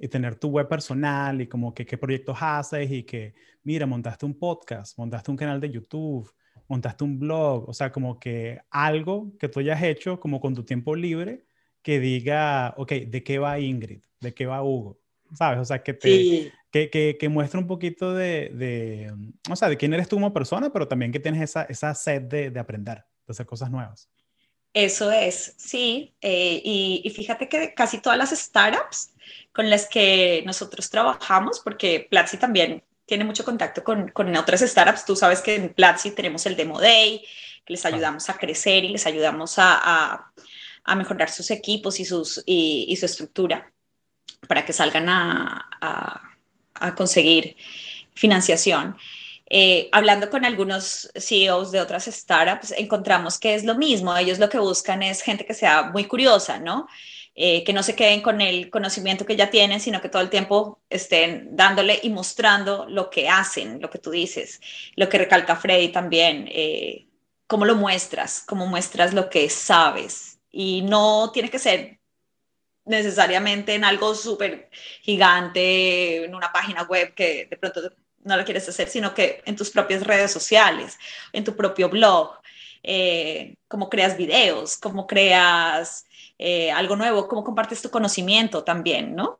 y 0.00 0.08
tener 0.08 0.34
tu 0.36 0.48
web 0.48 0.66
personal 0.66 1.42
y 1.42 1.46
como 1.46 1.74
que 1.74 1.84
qué 1.84 1.98
proyectos 1.98 2.38
haces 2.40 2.90
y 2.90 3.02
que, 3.02 3.34
mira, 3.62 3.84
montaste 3.84 4.24
un 4.24 4.36
podcast, 4.36 4.96
montaste 4.96 5.30
un 5.30 5.36
canal 5.36 5.60
de 5.60 5.70
YouTube, 5.70 6.32
montaste 6.68 7.04
un 7.04 7.18
blog, 7.18 7.68
o 7.68 7.74
sea, 7.74 7.92
como 7.92 8.18
que 8.18 8.58
algo 8.70 9.30
que 9.38 9.48
tú 9.48 9.60
hayas 9.60 9.82
hecho 9.82 10.18
como 10.18 10.40
con 10.40 10.54
tu 10.54 10.64
tiempo 10.64 10.96
libre 10.96 11.44
que 11.82 12.00
diga, 12.00 12.72
ok, 12.78 12.92
¿de 12.92 13.22
qué 13.22 13.38
va 13.38 13.60
Ingrid? 13.60 14.00
¿De 14.20 14.32
qué 14.32 14.46
va 14.46 14.62
Hugo? 14.64 14.98
¿Sabes? 15.34 15.60
O 15.60 15.64
sea, 15.64 15.82
que 15.82 15.92
te... 15.92 16.52
Que, 16.72 16.88
que, 16.88 17.16
que 17.18 17.28
muestre 17.28 17.58
un 17.58 17.66
poquito 17.66 18.14
de, 18.14 18.52
de, 18.54 19.12
o 19.50 19.56
sea, 19.56 19.68
de 19.68 19.76
quién 19.76 19.92
eres 19.92 20.06
tú 20.06 20.14
como 20.14 20.32
persona, 20.32 20.72
pero 20.72 20.86
también 20.86 21.10
que 21.10 21.18
tienes 21.18 21.42
esa, 21.42 21.64
esa 21.64 21.92
sed 21.96 22.22
de, 22.22 22.52
de 22.52 22.60
aprender, 22.60 22.98
de 23.26 23.32
hacer 23.32 23.44
cosas 23.44 23.72
nuevas. 23.72 24.08
Eso 24.72 25.10
es, 25.10 25.54
sí. 25.58 26.14
Eh, 26.20 26.62
y, 26.64 27.02
y, 27.04 27.10
fíjate 27.10 27.48
que 27.48 27.74
casi 27.74 27.98
todas 27.98 28.16
las 28.16 28.30
startups 28.30 29.12
con 29.52 29.70
las 29.70 29.88
que 29.88 30.42
nosotros 30.46 30.90
trabajamos, 30.90 31.60
porque 31.60 32.06
Platzi 32.10 32.36
también 32.36 32.82
tiene 33.06 33.24
mucho 33.24 33.44
contacto 33.44 33.82
con, 33.82 34.08
con 34.08 34.34
otras 34.36 34.60
startups. 34.60 35.04
Tú 35.04 35.16
sabes 35.16 35.40
que 35.40 35.56
en 35.56 35.74
Platzi 35.74 36.12
tenemos 36.12 36.46
el 36.46 36.56
Demo 36.56 36.80
Day, 36.80 37.24
que 37.64 37.72
les 37.72 37.84
ayudamos 37.84 38.28
a 38.30 38.38
crecer 38.38 38.84
y 38.84 38.88
les 38.88 39.06
ayudamos 39.06 39.58
a, 39.58 40.32
a, 40.84 40.94
mejorar 40.94 41.30
sus 41.30 41.50
equipos 41.50 42.00
y, 42.00 42.04
sus, 42.04 42.42
y, 42.46 42.96
su 42.96 43.06
estructura 43.06 43.72
para 44.48 44.64
que 44.64 44.72
salgan 44.72 45.08
a, 45.08 46.30
a 46.74 46.94
conseguir 46.94 47.56
financiación. 48.14 48.96
Eh, 49.52 49.88
hablando 49.90 50.30
con 50.30 50.44
algunos 50.44 51.10
CEOs 51.18 51.72
de 51.72 51.80
otras 51.80 52.04
startups, 52.04 52.72
encontramos 52.72 53.38
que 53.38 53.54
es 53.54 53.64
lo 53.64 53.74
mismo. 53.76 54.16
Ellos 54.16 54.38
lo 54.38 54.48
que 54.48 54.58
buscan 54.58 55.02
es 55.02 55.22
gente 55.22 55.44
que 55.44 55.54
sea 55.54 55.90
muy 55.90 56.04
curiosa, 56.04 56.60
¿no? 56.60 56.86
Eh, 57.42 57.64
que 57.64 57.72
no 57.72 57.82
se 57.82 57.96
queden 57.96 58.20
con 58.20 58.42
el 58.42 58.68
conocimiento 58.68 59.24
que 59.24 59.34
ya 59.34 59.48
tienen, 59.48 59.80
sino 59.80 60.02
que 60.02 60.10
todo 60.10 60.20
el 60.20 60.28
tiempo 60.28 60.78
estén 60.90 61.56
dándole 61.56 61.98
y 62.02 62.10
mostrando 62.10 62.84
lo 62.86 63.08
que 63.08 63.30
hacen, 63.30 63.80
lo 63.80 63.88
que 63.88 63.98
tú 63.98 64.10
dices, 64.10 64.60
lo 64.94 65.08
que 65.08 65.16
recalca 65.16 65.56
Freddy 65.56 65.88
también, 65.88 66.50
eh, 66.52 67.06
cómo 67.46 67.64
lo 67.64 67.76
muestras, 67.76 68.44
cómo 68.46 68.66
muestras 68.66 69.14
lo 69.14 69.30
que 69.30 69.48
sabes. 69.48 70.38
Y 70.50 70.82
no 70.82 71.30
tiene 71.32 71.48
que 71.48 71.58
ser 71.58 71.98
necesariamente 72.84 73.74
en 73.74 73.84
algo 73.84 74.14
súper 74.14 74.68
gigante, 75.00 76.26
en 76.26 76.34
una 76.34 76.52
página 76.52 76.82
web 76.82 77.14
que 77.14 77.46
de 77.46 77.56
pronto 77.56 77.80
no 78.22 78.36
lo 78.36 78.44
quieres 78.44 78.68
hacer, 78.68 78.90
sino 78.90 79.14
que 79.14 79.42
en 79.46 79.56
tus 79.56 79.70
propias 79.70 80.06
redes 80.06 80.30
sociales, 80.30 80.98
en 81.32 81.44
tu 81.44 81.56
propio 81.56 81.88
blog, 81.88 82.38
eh, 82.82 83.54
cómo 83.66 83.88
creas 83.88 84.18
videos, 84.18 84.76
cómo 84.76 85.06
creas 85.06 86.04
eh, 86.42 86.72
algo 86.72 86.96
nuevo, 86.96 87.28
cómo 87.28 87.44
compartes 87.44 87.82
tu 87.82 87.90
conocimiento 87.90 88.64
también, 88.64 89.14
¿no? 89.14 89.36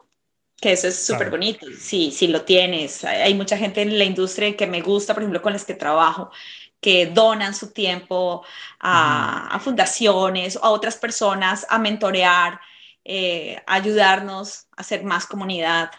Que 0.61 0.73
eso 0.73 0.87
es 0.87 1.07
súper 1.07 1.31
bonito, 1.31 1.67
sí, 1.79 2.13
sí 2.15 2.27
lo 2.27 2.43
tienes. 2.43 3.05
Hay 3.05 3.33
mucha 3.33 3.57
gente 3.57 3.81
en 3.81 3.99
la 3.99 4.05
industria 4.05 4.55
que 4.55 4.67
me 4.67 4.83
gusta, 4.83 5.15
por 5.15 5.23
ejemplo, 5.23 5.41
con 5.41 5.55
las 5.55 5.65
que 5.65 5.73
trabajo, 5.73 6.31
que 6.79 7.07
donan 7.07 7.55
su 7.55 7.73
tiempo 7.73 8.45
a, 8.81 9.59
fundaciones 9.65 10.57
o 10.57 10.65
a 10.65 10.69
otras 10.69 10.99
personas 10.99 11.67
a 11.71 11.79
mentorear, 11.79 12.61
eh, 13.03 13.63
a 13.67 13.77
ayudarnos 13.77 14.67
a 14.77 14.83
hacer 14.83 15.03
más 15.03 15.25
comunidad. 15.25 15.91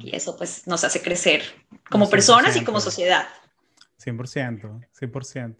Y 0.00 0.14
eso 0.14 0.36
pues 0.36 0.66
nos 0.66 0.84
hace 0.84 1.00
crecer 1.00 1.42
como 1.88 2.10
personas 2.10 2.54
y 2.54 2.64
como 2.64 2.82
sociedad. 2.82 3.26
100%, 4.04 4.86
100%. 5.00 5.56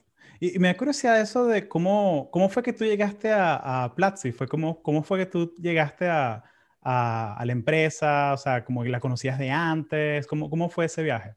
Y, 0.52 0.58
me 0.58 0.68
da 0.68 0.76
curiosidad 0.76 1.20
eso 1.20 1.46
de 1.46 1.68
cómo, 1.68 2.28
cómo 2.30 2.48
fue 2.50 2.62
que 2.62 2.72
tú 2.72 2.84
llegaste 2.84 3.32
a, 3.32 3.84
a 3.84 3.94
Platzi, 3.94 4.32
fue 4.32 4.46
cómo, 4.46 4.82
cómo 4.82 5.02
fue 5.02 5.18
que 5.18 5.26
tú 5.26 5.54
llegaste 5.56 6.06
a, 6.06 6.44
a, 6.82 7.42
la 7.46 7.52
empresa, 7.52 8.34
o 8.34 8.36
sea, 8.36 8.64
como 8.64 8.84
la 8.84 9.00
conocías 9.00 9.38
de 9.38 9.50
antes, 9.50 10.26
¿cómo, 10.26 10.50
cómo 10.50 10.68
fue 10.68 10.84
ese 10.84 11.02
viaje? 11.02 11.34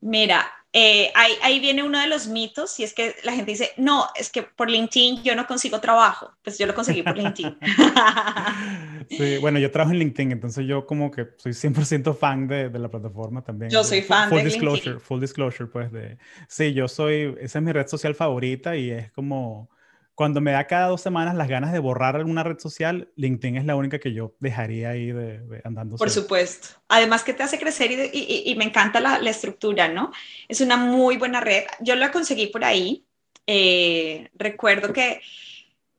Mira, 0.00 0.44
eh, 0.76 1.12
ahí, 1.14 1.60
viene 1.60 1.84
uno 1.84 2.00
de 2.00 2.08
los 2.08 2.26
mitos 2.26 2.80
y 2.80 2.82
es 2.82 2.92
que 2.92 3.14
la 3.22 3.30
gente 3.30 3.52
dice, 3.52 3.70
no, 3.76 4.06
es 4.16 4.28
que 4.28 4.42
por 4.42 4.68
LinkedIn 4.68 5.22
yo 5.22 5.36
no 5.36 5.46
consigo 5.46 5.80
trabajo. 5.80 6.32
Pues 6.42 6.58
yo 6.58 6.66
lo 6.66 6.74
conseguí 6.74 7.04
por 7.04 7.16
LinkedIn. 7.16 7.56
sí, 9.08 9.38
bueno, 9.38 9.60
yo 9.60 9.70
trabajo 9.70 9.92
en 9.92 10.00
LinkedIn, 10.00 10.32
entonces 10.32 10.66
yo 10.66 10.84
como 10.84 11.12
que 11.12 11.28
soy 11.36 11.52
100% 11.52 12.16
fan 12.16 12.48
de, 12.48 12.70
de, 12.70 12.78
la 12.80 12.88
plataforma 12.88 13.44
también. 13.44 13.70
Yo 13.70 13.84
soy 13.84 14.02
fan 14.02 14.28
full 14.28 14.38
de 14.38 14.44
disclosure, 14.46 14.82
LinkedIn. 14.82 15.00
Full 15.00 15.20
disclosure, 15.20 15.70
pues 15.70 15.92
de... 15.92 16.18
Sí, 16.48 16.74
yo 16.74 16.88
soy, 16.88 17.36
esa 17.40 17.60
es 17.60 17.64
mi 17.64 17.70
red 17.70 17.86
social 17.86 18.16
favorita 18.16 18.74
y 18.76 18.90
es 18.90 19.12
como 19.12 19.70
cuando 20.14 20.40
me 20.40 20.52
da 20.52 20.66
cada 20.66 20.88
dos 20.88 21.00
semanas 21.00 21.34
las 21.34 21.48
ganas 21.48 21.72
de 21.72 21.80
borrar 21.80 22.16
alguna 22.16 22.44
red 22.44 22.58
social, 22.58 23.10
LinkedIn 23.16 23.56
es 23.56 23.64
la 23.64 23.74
única 23.74 23.98
que 23.98 24.12
yo 24.12 24.34
dejaría 24.38 24.90
ahí 24.90 25.06
de, 25.06 25.40
de 25.40 25.60
andando. 25.64 25.96
Por 25.96 26.10
supuesto. 26.10 26.68
Además 26.88 27.24
que 27.24 27.34
te 27.34 27.42
hace 27.42 27.58
crecer 27.58 27.90
y, 27.90 28.10
y, 28.12 28.50
y 28.50 28.54
me 28.54 28.64
encanta 28.64 29.00
la, 29.00 29.18
la, 29.18 29.30
estructura, 29.30 29.88
¿no? 29.88 30.12
Es 30.46 30.60
una 30.60 30.76
muy 30.76 31.16
buena 31.16 31.40
red. 31.40 31.64
Yo 31.80 31.96
la 31.96 32.12
conseguí 32.12 32.46
por 32.46 32.64
ahí. 32.64 33.04
Eh, 33.46 34.30
recuerdo 34.34 34.92
que 34.92 35.20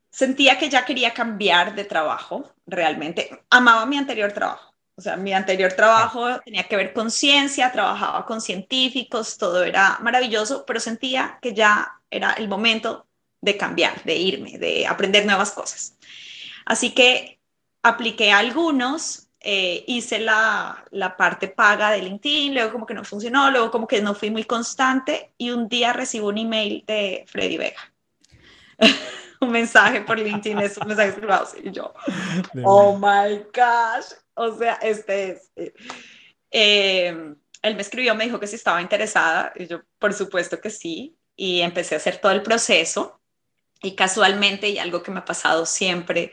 sentía 0.10 0.58
que 0.58 0.70
ya 0.70 0.86
quería 0.86 1.14
cambiar 1.14 1.76
de 1.76 1.84
trabajo, 1.84 2.54
realmente. 2.66 3.30
Amaba 3.50 3.86
mi 3.86 3.98
anterior 3.98 4.32
trabajo. 4.32 4.74
O 4.98 5.02
sea, 5.02 5.18
mi 5.18 5.34
anterior 5.34 5.74
trabajo 5.74 6.40
tenía 6.40 6.64
que 6.64 6.78
ver 6.78 6.94
con 6.94 7.12
ciencia, 7.12 7.70
trabajaba 7.74 8.26
con 8.26 8.40
científicos, 8.40 9.38
todo 9.38 9.66
era 9.66 9.98
maravilloso, 10.02 10.66
pero 10.66 10.80
sentía 10.80 11.38
que 11.42 11.54
ya 11.54 12.00
era 12.10 12.32
el 12.32 12.48
momento 12.48 13.06
de 13.46 13.58
cambiar, 13.58 14.04
de 14.04 14.16
irme, 14.16 14.58
de 14.58 14.86
aprender 14.88 15.26
nuevas 15.26 15.52
cosas. 15.52 15.96
Así 16.66 16.92
que 16.92 17.40
apliqué 17.84 18.32
a 18.32 18.40
algunos, 18.40 19.30
eh, 19.40 19.84
hice 19.88 20.20
la, 20.20 20.84
la, 20.92 21.16
parte 21.16 21.48
paga 21.48 21.92
de 21.92 22.02
LinkedIn, 22.02 22.56
luego 22.56 22.72
como 22.72 22.86
que 22.86 22.96
no 22.96 23.04
funcionó, 23.04 23.52
luego 23.52 23.70
como 23.70 23.88
que 23.88 24.02
no 24.02 24.16
fui 24.16 24.32
muy 24.32 24.44
constante 24.44 25.32
y 25.38 25.52
un 25.52 25.70
día 25.70 25.94
recibo 25.94 26.30
un 26.30 26.40
email 26.40 26.84
de 26.88 27.26
Freddy 27.28 27.58
Vega. 27.58 27.94
un 29.42 29.52
mensaje 29.52 30.02
por 30.02 30.18
LinkedIn, 30.18 30.60
esos 30.60 30.86
mensajes 30.86 31.14
privados 31.14 31.54
y 31.64 31.72
yo, 31.72 31.94
oh 32.64 32.98
my 32.98 33.44
gosh, 33.54 34.18
o 34.34 34.58
sea, 34.58 34.74
este 34.82 35.32
es... 35.32 35.52
Eh, 36.50 37.36
él 37.62 37.76
me 37.76 37.82
escribió, 37.82 38.16
me 38.16 38.26
dijo 38.26 38.40
que 38.40 38.48
si 38.48 38.56
estaba 38.56 38.82
interesada 38.82 39.52
y 39.56 39.68
yo, 39.68 39.82
por 40.00 40.14
supuesto 40.14 40.62
que 40.62 40.70
sí, 40.70 41.18
y 41.36 41.62
empecé 41.62 41.96
a 41.96 41.98
hacer 41.98 42.18
todo 42.18 42.32
el 42.32 42.44
proceso 42.44 43.20
y 43.86 43.96
casualmente, 43.96 44.70
y 44.70 44.80
algo 44.80 45.04
que 45.04 45.12
me 45.12 45.20
ha 45.20 45.26
pasado 45.26 45.66
siempre, 45.66 46.32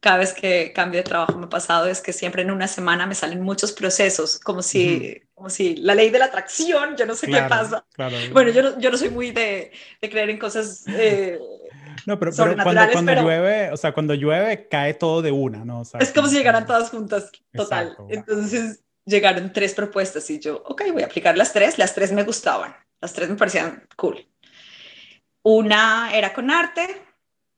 cada 0.00 0.18
vez 0.18 0.32
que 0.32 0.72
cambio 0.72 1.00
de 1.00 1.04
trabajo 1.04 1.36
me 1.38 1.46
ha 1.46 1.48
pasado, 1.48 1.86
es 1.86 2.00
que 2.00 2.12
siempre 2.12 2.42
en 2.42 2.50
una 2.50 2.68
semana 2.68 3.06
me 3.06 3.14
salen 3.14 3.42
muchos 3.42 3.72
procesos, 3.72 4.38
como 4.38 4.62
si, 4.62 4.78
uh 4.78 5.00
-huh. 5.00 5.22
como 5.34 5.50
si 5.50 5.76
la 5.76 5.94
ley 5.94 6.10
de 6.10 6.18
la 6.18 6.26
atracción, 6.26 6.96
yo 6.96 7.06
no 7.06 7.14
sé 7.14 7.26
claro, 7.26 7.44
qué 7.44 7.48
pasa. 7.48 7.84
Claro. 7.94 8.16
Bueno, 8.32 8.50
yo 8.50 8.62
no, 8.62 8.78
yo 8.80 8.90
no 8.90 8.96
soy 8.96 9.10
muy 9.10 9.30
de, 9.30 9.72
de 10.00 10.10
creer 10.10 10.30
en 10.30 10.38
cosas... 10.38 10.84
Eh, 10.88 11.38
no, 12.06 12.18
pero, 12.18 12.32
pero 12.34 12.54
cuando, 12.62 12.92
cuando 12.92 13.12
pero, 13.12 13.22
llueve, 13.22 13.72
o 13.72 13.76
sea, 13.76 13.92
cuando 13.92 14.14
llueve 14.14 14.68
cae 14.68 14.94
todo 14.94 15.20
de 15.20 15.32
una, 15.32 15.64
¿no? 15.64 15.80
O 15.80 15.84
sea, 15.84 16.00
es 16.00 16.12
como 16.12 16.28
si 16.28 16.36
llegaran 16.36 16.64
todas 16.64 16.88
juntas, 16.88 17.30
total. 17.52 17.88
Exacto, 17.88 18.06
Entonces 18.08 18.80
llegaron 19.04 19.52
tres 19.52 19.74
propuestas 19.74 20.30
y 20.30 20.38
yo, 20.38 20.62
ok, 20.64 20.82
voy 20.92 21.02
a 21.02 21.06
aplicar 21.06 21.36
las 21.36 21.52
tres, 21.52 21.76
las 21.78 21.94
tres 21.94 22.12
me 22.12 22.22
gustaban, 22.22 22.74
las 23.02 23.12
tres 23.12 23.28
me 23.28 23.36
parecían 23.36 23.86
cool. 23.96 24.29
Una 25.42 26.10
era 26.14 26.32
con 26.32 26.50
arte, 26.50 27.02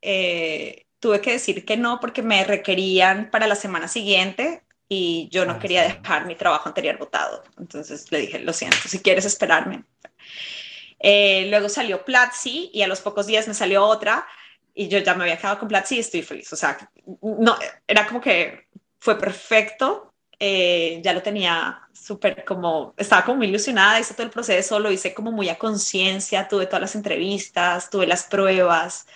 eh, 0.01 0.87
tuve 1.01 1.21
que 1.21 1.33
decir 1.33 1.65
que 1.65 1.77
no 1.77 1.99
porque 2.01 2.23
me 2.23 2.45
requerían 2.45 3.31
para 3.31 3.47
la 3.47 3.57
semana 3.57 3.89
siguiente 3.89 4.63
y 4.89 5.29
yo 5.31 5.45
no 5.45 5.55
ah, 5.55 5.59
quería 5.59 5.83
dejar 5.83 6.27
mi 6.27 6.35
trabajo 6.35 6.69
anterior 6.69 6.99
votado. 6.99 7.43
Entonces 7.59 8.11
le 8.13 8.19
dije, 8.21 8.39
lo 8.39 8.53
siento, 8.53 8.77
si 8.87 9.01
quieres 9.01 9.25
esperarme. 9.25 9.85
Eh, 10.99 11.47
luego 11.49 11.69
salió 11.69 12.05
Platzi 12.05 12.71
y 12.73 12.83
a 12.83 12.87
los 12.87 13.01
pocos 13.01 13.27
días 13.27 13.49
me 13.49 13.55
salió 13.55 13.85
otra 13.85 14.27
y 14.75 14.89
yo 14.89 14.99
ya 14.99 15.15
me 15.15 15.25
había 15.25 15.37
quedado 15.37 15.59
con 15.59 15.69
Platzi 15.69 15.97
y 15.97 16.01
estoy 16.01 16.23
feliz. 16.23 16.53
O 16.53 16.57
sea, 16.57 16.79
no, 17.21 17.57
era 17.87 18.07
como 18.07 18.21
que 18.21 18.69
fue 18.99 19.19
perfecto. 19.19 20.12
Eh, 20.45 21.01
ya 21.05 21.13
lo 21.13 21.23
tenía 21.23 21.83
súper 21.93 22.45
como, 22.45 22.95
estaba 22.97 23.25
como 23.25 23.37
muy 23.37 23.47
ilusionada, 23.47 24.01
hice 24.01 24.13
todo 24.15 24.25
el 24.25 24.33
proceso, 24.33 24.81
lo 24.81 24.91
hice 24.91 25.15
como 25.15 25.31
muy 25.31 25.49
a 25.49 25.57
conciencia, 25.57 26.49
tuve 26.49 26.67
todas 26.67 26.81
las 26.81 26.97
entrevistas, 26.97 27.89
tuve 27.91 28.09
las 28.09 28.25
pruebas 28.25 29.07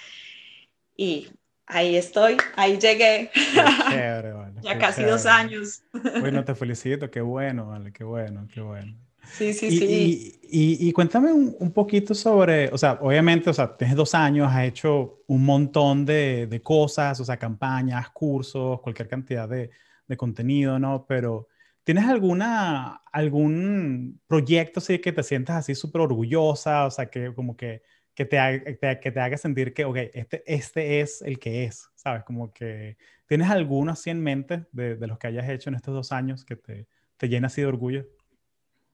y 0.97 1.27
ahí 1.67 1.97
estoy, 1.97 2.37
ahí 2.55 2.79
llegué. 2.79 3.33
Chévere, 3.91 4.33
vale, 4.35 4.61
ya 4.63 4.79
casi 4.79 4.99
chévere. 4.99 5.11
dos 5.11 5.27
años. 5.27 5.83
Bueno, 6.21 6.45
te 6.45 6.55
felicito, 6.55 7.11
qué 7.11 7.23
bueno, 7.23 7.67
vale, 7.71 7.93
qué 7.93 8.05
bueno, 8.05 8.47
qué 8.55 8.61
bueno. 8.61 8.95
Sí, 9.29 9.53
sí, 9.53 9.67
y, 9.67 9.79
sí. 9.79 9.85
Y, 9.85 10.85
y, 10.85 10.89
y 10.89 10.93
cuéntame 10.93 11.33
un, 11.33 11.57
un, 11.59 11.73
poquito 11.73 12.15
sobre, 12.15 12.69
o 12.69 12.79
sea, 12.79 12.99
obviamente, 13.01 13.51
o 13.51 13.53
sea, 13.53 13.77
tienes 13.77 13.97
dos 13.97 14.15
años, 14.15 14.49
has 14.49 14.63
hecho 14.63 15.25
un 15.27 15.45
montón 15.45 16.07
de, 16.07 16.47
de 16.47 16.63
cosas, 16.63 17.19
o 17.19 17.25
sea, 17.25 17.37
campañas, 17.37 18.11
cursos, 18.11 18.81
cualquier 18.81 19.09
cantidad 19.09 19.49
de, 19.49 19.73
de 20.09 20.17
contenido, 20.17 20.79
¿no? 20.79 21.07
Pero 21.07 21.49
¿tienes 21.85 22.05
alguna, 22.07 23.03
algún 23.13 24.21
proyecto 24.27 24.81
así 24.81 24.99
que 24.99 25.13
te 25.13 25.23
sientas 25.23 25.57
así 25.57 25.75
súper 25.75 26.03
orgullosa, 26.03 26.87
o 26.87 26.91
sea, 26.91 27.07
que 27.07 27.33
como 27.35 27.57
que, 27.57 27.83
que 28.15 28.25
te, 28.25 28.39
te, 28.81 29.01
que 29.01 29.11
te 29.13 29.21
haga 29.21 29.37
sentir 29.37 29.73
que, 29.73 29.85
ok, 29.85 29.97
este, 30.15 30.43
este 30.47 31.01
es 31.01 31.23
el 31.23 31.39
que 31.39 31.65
es, 31.65 31.89
¿sabes? 31.95 32.25
Como 32.25 32.53
que, 32.53 32.97
¿tienes 33.27 33.51
alguno 33.51 33.93
así 33.93 34.11
en 34.11 34.21
mente 34.21 34.67
de, 34.73 34.97
de 34.97 35.07
los 35.07 35.19
que 35.19 35.29
hayas 35.29 35.49
hecho 35.49 35.71
en 35.71 35.77
estos 35.77 35.95
dos 35.95 36.13
años 36.13 36.45
que 36.45 36.57
te, 36.57 36.87
te 37.17 37.29
llena 37.29 37.47
así 37.49 37.61
de 37.61 37.69
orgullo? 37.69 38.07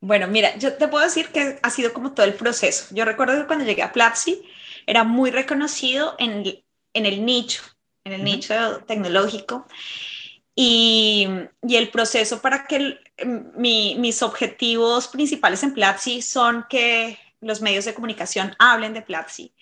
Bueno, 0.01 0.27
mira, 0.27 0.57
yo 0.59 0.75
te 0.75 0.89
puedo 0.89 1.05
decir 1.05 1.29
que 1.29 1.61
ha 1.63 1.71
sido 1.71 1.93
como 1.93 2.13
todo 2.13 2.27
el 2.27 2.35
proceso. 2.35 2.93
Yo 2.93 3.05
recuerdo 3.05 3.41
que 3.41 3.47
cuando 3.47 3.65
llegué 3.65 3.83
a 3.83 3.93
Platzi 3.93 4.43
era 4.85 5.05
muy 5.05 5.31
reconocido 5.31 6.17
en, 6.19 6.45
en 6.93 7.07
el 7.07 7.25
nicho, 7.25 7.63
en 8.05 8.13
el 8.15 8.21
uh 8.21 8.25
-huh. 8.25 8.27
nicho 8.27 8.85
tecnológico. 8.87 9.67
Y, 10.55 11.29
el 11.63 11.89
proceso 11.91 12.43
para 12.43 12.67
que 12.67 12.77
el, 12.77 13.01
mi, 13.57 13.97
mis 13.99 14.23
objetivos 14.23 15.09
principales 15.09 15.63
en 15.63 15.73
Platzi 15.73 16.21
son 16.21 16.67
que 16.69 17.19
los 17.41 17.61
medios 17.61 17.85
de 17.85 17.95
comunicación 17.95 18.55
hablen 18.59 18.95
de 18.95 19.03
Platzi. 19.03 19.53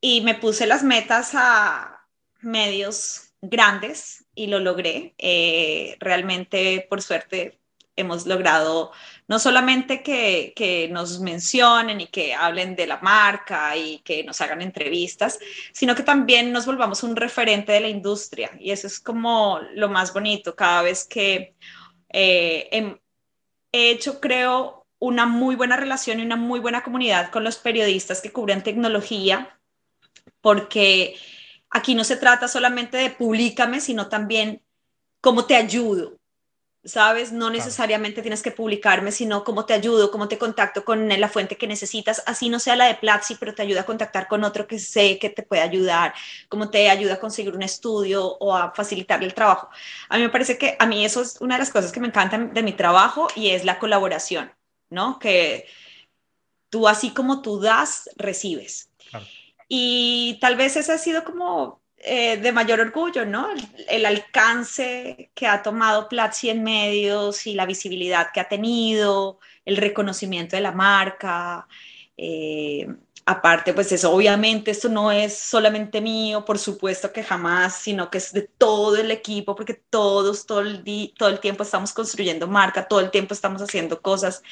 Y 0.00 0.20
me 0.22 0.34
puse 0.34 0.66
las 0.66 0.82
metas 0.82 1.32
a 1.34 2.06
medios 2.40 3.32
grandes 3.40 4.24
y 4.34 4.46
lo 4.46 4.58
logré. 4.60 5.14
Eh, 5.18 5.96
realmente, 6.00 6.86
por 6.88 7.02
suerte, 7.02 7.58
hemos 7.96 8.26
logrado 8.26 8.92
no 9.26 9.38
solamente 9.38 10.02
que, 10.02 10.52
que, 10.54 10.88
nos 10.88 11.20
mencionen 11.20 12.00
y 12.00 12.06
que 12.06 12.34
hablen 12.34 12.76
de 12.76 12.86
la 12.86 12.98
marca 12.98 13.76
y 13.76 13.98
que 14.00 14.22
nos 14.22 14.40
hagan 14.40 14.62
entrevistas, 14.62 15.38
sino 15.72 15.94
que 15.94 16.02
también 16.02 16.52
nos 16.52 16.66
volvamos 16.66 17.02
un 17.02 17.16
referente 17.16 17.72
de 17.72 17.80
la 17.80 17.88
industria. 17.88 18.52
Y 18.60 18.70
eso 18.70 18.86
es 18.86 19.00
como 19.00 19.60
lo 19.74 19.88
más 19.88 20.12
bonito. 20.12 20.54
Cada 20.54 20.82
vez 20.82 21.04
que 21.04 21.56
eh, 22.10 22.68
he, 22.70 23.00
he 23.72 23.90
hecho, 23.90 24.20
creo, 24.20 24.86
una 24.98 25.26
muy 25.26 25.56
buena 25.56 25.76
relación 25.76 26.20
y 26.20 26.22
una 26.22 26.36
muy 26.36 26.60
buena 26.60 26.82
comunidad 26.82 27.30
con 27.30 27.44
los 27.44 27.56
periodistas 27.58 28.20
que 28.20 28.32
cubren 28.32 28.62
tecnología, 28.62 29.58
porque 30.40 31.16
aquí 31.70 31.94
no 31.94 32.04
se 32.04 32.16
trata 32.16 32.48
solamente 32.48 32.96
de 32.96 33.10
públicame, 33.10 33.80
sino 33.80 34.08
también 34.08 34.62
cómo 35.20 35.44
te 35.46 35.56
ayudo, 35.56 36.15
¿sabes? 36.86 37.32
No 37.32 37.50
necesariamente 37.50 38.22
tienes 38.22 38.42
que 38.42 38.52
publicarme, 38.52 39.10
sino 39.10 39.44
cómo 39.44 39.66
te 39.66 39.74
ayudo, 39.74 40.10
cómo 40.10 40.28
te 40.28 40.38
contacto 40.38 40.84
con 40.84 41.08
la 41.08 41.28
fuente 41.28 41.56
que 41.56 41.66
necesitas, 41.66 42.22
así 42.26 42.48
no 42.48 42.58
sea 42.60 42.76
la 42.76 42.86
de 42.86 42.94
Platzi, 42.94 43.34
pero 43.34 43.54
te 43.54 43.62
ayuda 43.62 43.80
a 43.82 43.86
contactar 43.86 44.28
con 44.28 44.44
otro 44.44 44.66
que 44.66 44.78
sé 44.78 45.18
que 45.18 45.28
te 45.28 45.42
puede 45.42 45.62
ayudar, 45.62 46.14
cómo 46.48 46.70
te 46.70 46.88
ayuda 46.88 47.14
a 47.14 47.20
conseguir 47.20 47.54
un 47.54 47.62
estudio 47.62 48.24
o 48.24 48.54
a 48.54 48.72
facilitar 48.72 49.22
el 49.22 49.34
trabajo. 49.34 49.68
A 50.08 50.16
mí 50.16 50.22
me 50.22 50.30
parece 50.30 50.56
que 50.56 50.76
a 50.78 50.86
mí 50.86 51.04
eso 51.04 51.22
es 51.22 51.40
una 51.40 51.56
de 51.56 51.60
las 51.60 51.70
cosas 51.70 51.92
que 51.92 52.00
me 52.00 52.06
encantan 52.06 52.54
de 52.54 52.62
mi 52.62 52.72
trabajo 52.72 53.26
y 53.34 53.50
es 53.50 53.64
la 53.64 53.78
colaboración, 53.78 54.52
¿no? 54.88 55.18
Que 55.18 55.66
tú 56.70 56.86
así 56.88 57.10
como 57.10 57.42
tú 57.42 57.60
das, 57.60 58.08
recibes. 58.16 58.90
Claro. 59.10 59.26
Y 59.68 60.38
tal 60.40 60.56
vez 60.56 60.76
ese 60.76 60.92
ha 60.92 60.98
sido 60.98 61.24
como 61.24 61.80
eh, 61.98 62.36
de 62.36 62.52
mayor 62.52 62.80
orgullo, 62.80 63.24
¿no? 63.24 63.48
El, 63.88 64.06
alcance 64.06 65.30
que 65.34 65.46
ha 65.46 65.62
tomado 65.62 66.08
Platzi 66.08 66.50
en 66.50 66.62
medios 66.62 67.46
y 67.46 67.54
la 67.54 67.66
visibilidad 67.66 68.32
que 68.32 68.40
ha 68.40 68.48
tenido, 68.48 69.40
el 69.64 69.76
reconocimiento 69.76 70.56
de 70.56 70.62
la 70.62 70.72
marca. 70.72 71.66
Eh, 72.16 72.86
aparte, 73.24 73.74
pues 73.74 73.90
eso, 73.92 74.12
obviamente 74.12 74.70
esto 74.70 74.88
no 74.88 75.10
es 75.10 75.36
solamente 75.36 76.00
mío, 76.00 76.44
por 76.44 76.58
supuesto 76.58 77.12
que 77.12 77.24
jamás, 77.24 77.74
sino 77.76 78.08
que 78.10 78.18
es 78.18 78.32
de 78.32 78.42
todo 78.42 78.96
el 78.96 79.10
equipo, 79.10 79.56
porque 79.56 79.74
todos, 79.74 80.46
todo 80.46 80.60
el, 80.60 80.84
todo 81.18 81.28
el 81.28 81.40
tiempo 81.40 81.64
estamos 81.64 81.92
construyendo 81.92 82.46
marca, 82.46 82.86
todo 82.86 83.00
el 83.00 83.10
tiempo 83.10 83.34
estamos 83.34 83.60
haciendo 83.62 84.00
cosas 84.00 84.42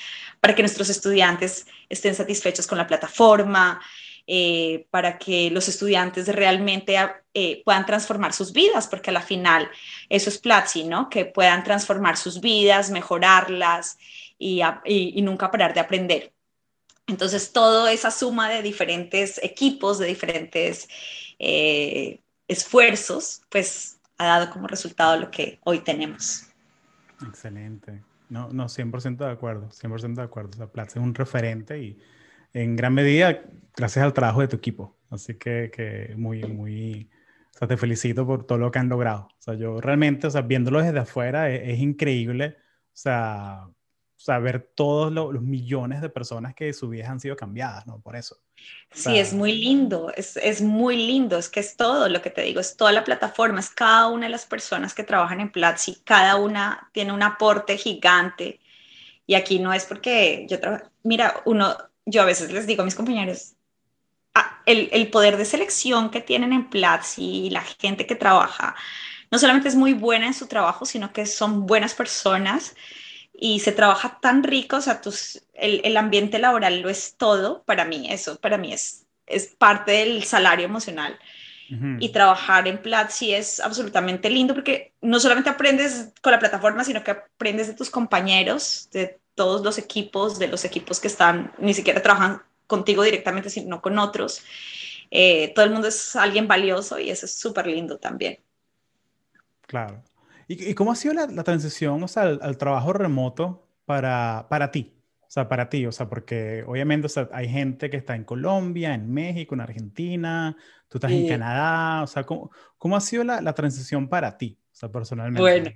para 0.40 0.54
que 0.54 0.62
nuestros 0.62 0.88
estudiantes 0.90 1.66
estén 1.88 2.14
satisfechos 2.14 2.66
con 2.66 2.78
la 2.78 2.86
plataforma, 2.86 3.80
eh, 4.26 4.86
para 4.90 5.18
que 5.18 5.50
los 5.50 5.68
estudiantes 5.68 6.28
realmente 6.28 6.96
eh, 7.34 7.62
puedan 7.62 7.84
transformar 7.84 8.32
sus 8.32 8.54
vidas, 8.54 8.88
porque 8.88 9.10
a 9.10 9.12
la 9.12 9.20
final 9.20 9.68
eso 10.08 10.30
es 10.30 10.38
Platzi, 10.38 10.84
¿no? 10.84 11.10
Que 11.10 11.26
puedan 11.26 11.62
transformar 11.62 12.16
sus 12.16 12.40
vidas, 12.40 12.90
mejorarlas 12.90 13.98
y, 14.38 14.62
nunca 15.22 15.50
parar 15.50 15.74
de 15.74 15.80
aprender. 15.80 16.32
Entonces, 17.06 17.52
toda 17.52 17.92
esa 17.92 18.10
suma 18.10 18.48
de 18.48 18.62
diferentes 18.62 19.38
equipos, 19.42 19.98
de 19.98 20.06
diferentes 20.06 20.88
eh, 21.38 22.20
esfuerzos, 22.48 23.42
pues 23.50 24.00
ha 24.16 24.24
dado 24.24 24.50
como 24.50 24.68
resultado 24.68 25.18
lo 25.18 25.30
que 25.30 25.60
hoy 25.64 25.80
tenemos. 25.80 26.46
Excelente. 27.28 28.02
No, 28.30 28.48
no, 28.48 28.68
100% 28.68 29.18
de 29.18 29.30
acuerdo, 29.30 29.68
100% 29.68 30.14
de 30.14 30.22
acuerdo. 30.22 30.64
O 30.64 30.68
Platzi 30.68 30.98
es 30.98 31.04
un 31.04 31.14
referente 31.14 31.78
y 31.78 31.98
en 32.54 32.76
gran 32.76 32.94
medida 32.94 33.42
gracias 33.76 34.04
al 34.04 34.14
trabajo 34.14 34.40
de 34.40 34.48
tu 34.48 34.56
equipo. 34.56 34.96
Así 35.10 35.34
que, 35.34 35.70
que 35.72 36.14
muy, 36.16 36.42
muy, 36.44 37.10
o 37.54 37.58
sea, 37.58 37.68
te 37.68 37.76
felicito 37.76 38.26
por 38.26 38.46
todo 38.46 38.58
lo 38.58 38.70
que 38.70 38.78
han 38.78 38.88
logrado. 38.88 39.28
O 39.38 39.42
sea, 39.42 39.54
yo 39.54 39.80
realmente, 39.80 40.26
o 40.26 40.30
sea, 40.30 40.42
viéndolo 40.42 40.82
desde 40.82 40.98
afuera, 40.98 41.50
e, 41.50 41.72
es, 41.72 41.78
increíble, 41.80 42.56
o 42.58 42.96
sea, 42.96 43.68
ver 44.40 44.72
todos 44.74 45.12
los 45.12 45.42
millones 45.42 46.00
de 46.00 46.08
personas 46.08 46.54
que 46.54 46.72
sus 46.72 46.90
vidas 46.90 47.10
han 47.10 47.20
sido 47.20 47.36
cambiadas, 47.36 47.86
¿no? 47.86 48.00
Por 48.00 48.16
eso. 48.16 48.38
sí, 48.90 49.18
es 49.18 49.34
muy 49.34 49.52
lindo, 49.52 50.10
es, 50.16 50.36
es, 50.38 50.62
muy 50.62 50.96
lindo, 50.96 51.38
es 51.38 51.48
que 51.48 51.60
es 51.60 51.76
todo 51.76 52.08
lo 52.08 52.22
que 52.22 52.30
te 52.30 52.42
digo, 52.42 52.58
es 52.58 52.76
toda 52.76 52.90
la 52.90 53.04
plataforma, 53.04 53.60
es 53.60 53.70
cada 53.70 54.08
una 54.08 54.26
de 54.26 54.32
las 54.32 54.46
personas 54.46 54.94
que 54.94 55.04
trabajan 55.04 55.40
en 55.40 55.52
Platzi, 55.52 56.02
cada 56.04 56.36
una 56.36 56.88
tiene 56.92 57.12
un 57.12 57.22
aporte 57.22 57.76
gigante. 57.76 58.60
Y 59.26 59.34
aquí 59.36 59.58
no 59.58 59.72
es 59.72 59.84
porque 59.84 60.46
yo 60.48 60.60
trabajo, 60.60 60.90
mira, 61.02 61.42
uno, 61.46 61.76
yo 62.06 62.22
a 62.22 62.26
veces 62.26 62.52
les 62.52 62.66
digo 62.66 62.82
a 62.82 62.84
mis 62.84 62.94
compañeros, 62.94 63.54
ah, 64.34 64.62
el, 64.66 65.10
poder 65.10 65.36
de 65.36 65.44
selección 65.44 66.10
que 66.10 66.20
tienen 66.20 66.52
en 66.52 66.68
Platzi 66.68 67.46
y 67.46 67.50
la 67.50 67.62
gente 67.62 68.06
que 68.06 68.14
trabaja, 68.14 68.74
no 69.30 69.38
solamente 69.38 69.68
es 69.68 69.74
muy 69.74 69.94
buena 69.94 70.26
en 70.26 70.34
su 70.34 70.46
trabajo, 70.46 70.86
sino 70.86 71.12
que 71.12 71.26
son 71.26 71.66
buenas 71.66 71.94
personas 71.94 72.76
y 73.32 73.60
se 73.60 73.72
trabaja 73.72 74.20
tan 74.20 74.42
rico, 74.42 74.76
o 74.76 74.80
sea, 74.80 75.00
tus, 75.00 75.42
el, 75.54 75.96
ambiente 75.96 76.38
laboral 76.38 76.80
lo 76.80 76.88
es 76.88 77.16
todo 77.16 77.64
para 77.64 77.84
mí, 77.84 78.06
eso 78.10 78.38
para 78.38 78.58
mí 78.58 78.72
es, 78.72 79.06
es 79.26 79.48
parte 79.48 79.92
del 79.92 80.24
salario 80.24 80.66
emocional. 80.66 81.18
Y 81.98 82.10
trabajar 82.10 82.68
en 82.68 82.80
Platzi 82.80 83.34
es 83.34 83.58
absolutamente 83.58 84.30
lindo 84.30 84.54
porque 84.54 84.92
no 85.00 85.18
solamente 85.18 85.50
aprendes 85.50 86.12
con 86.20 86.30
la 86.30 86.38
plataforma, 86.38 86.84
sino 86.84 87.02
que 87.02 87.12
aprendes 87.12 87.66
de 87.66 87.74
tus 87.74 87.90
compañeros, 87.90 88.88
de 88.92 89.18
todos 89.34 89.62
los 89.62 89.78
equipos, 89.78 90.38
de 90.38 90.48
los 90.48 90.64
equipos 90.64 91.00
que 91.00 91.08
están, 91.08 91.52
ni 91.58 91.74
siquiera 91.74 92.02
trabajan 92.02 92.42
contigo 92.66 93.02
directamente, 93.02 93.50
sino 93.50 93.80
con 93.80 93.98
otros. 93.98 94.42
Eh, 95.10 95.52
todo 95.54 95.64
el 95.64 95.72
mundo 95.72 95.88
es 95.88 96.16
alguien 96.16 96.48
valioso 96.48 96.98
y 96.98 97.10
eso 97.10 97.26
es 97.26 97.34
súper 97.34 97.66
lindo 97.66 97.98
también. 97.98 98.38
Claro. 99.66 100.02
¿Y, 100.46 100.74
cómo 100.74 100.92
ha 100.92 100.96
sido 100.96 101.14
la, 101.14 101.44
transición 101.44 102.02
o 102.02 102.08
sea, 102.08 102.22
al, 102.22 102.58
trabajo 102.58 102.92
remoto 102.92 103.66
para, 103.86 104.46
para 104.50 104.70
ti? 104.70 104.92
O 105.22 105.30
sea, 105.34 105.48
para 105.48 105.68
ti, 105.68 105.86
o 105.86 105.92
sea, 105.92 106.08
porque 106.08 106.64
obviamente 106.66 107.06
o 107.06 107.08
sea, 107.08 107.28
hay 107.32 107.48
gente 107.48 107.90
que 107.90 107.96
está 107.96 108.14
en 108.14 108.24
Colombia, 108.24 108.94
en 108.94 109.12
México, 109.12 109.54
en 109.54 109.62
Argentina, 109.62 110.56
tú 110.88 110.98
estás 110.98 111.10
en 111.10 111.26
Canadá, 111.26 112.02
o 112.02 112.06
sea, 112.06 112.24
¿cómo, 112.24 112.50
cómo 112.78 112.96
ha 112.96 113.00
sido 113.00 113.24
la, 113.24 113.40
la 113.40 113.52
transición 113.54 114.08
para 114.08 114.36
ti, 114.36 114.58
o 114.72 114.76
sea, 114.76 114.90
personalmente? 114.90 115.40
Bueno, 115.40 115.70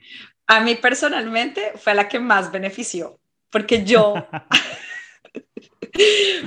a 0.46 0.60
mí 0.60 0.76
personalmente 0.76 1.72
fue 1.76 1.94
la 1.94 2.06
que 2.06 2.20
más 2.20 2.52
benefició, 2.52 3.18
porque 3.50 3.84
yo, 3.84 4.14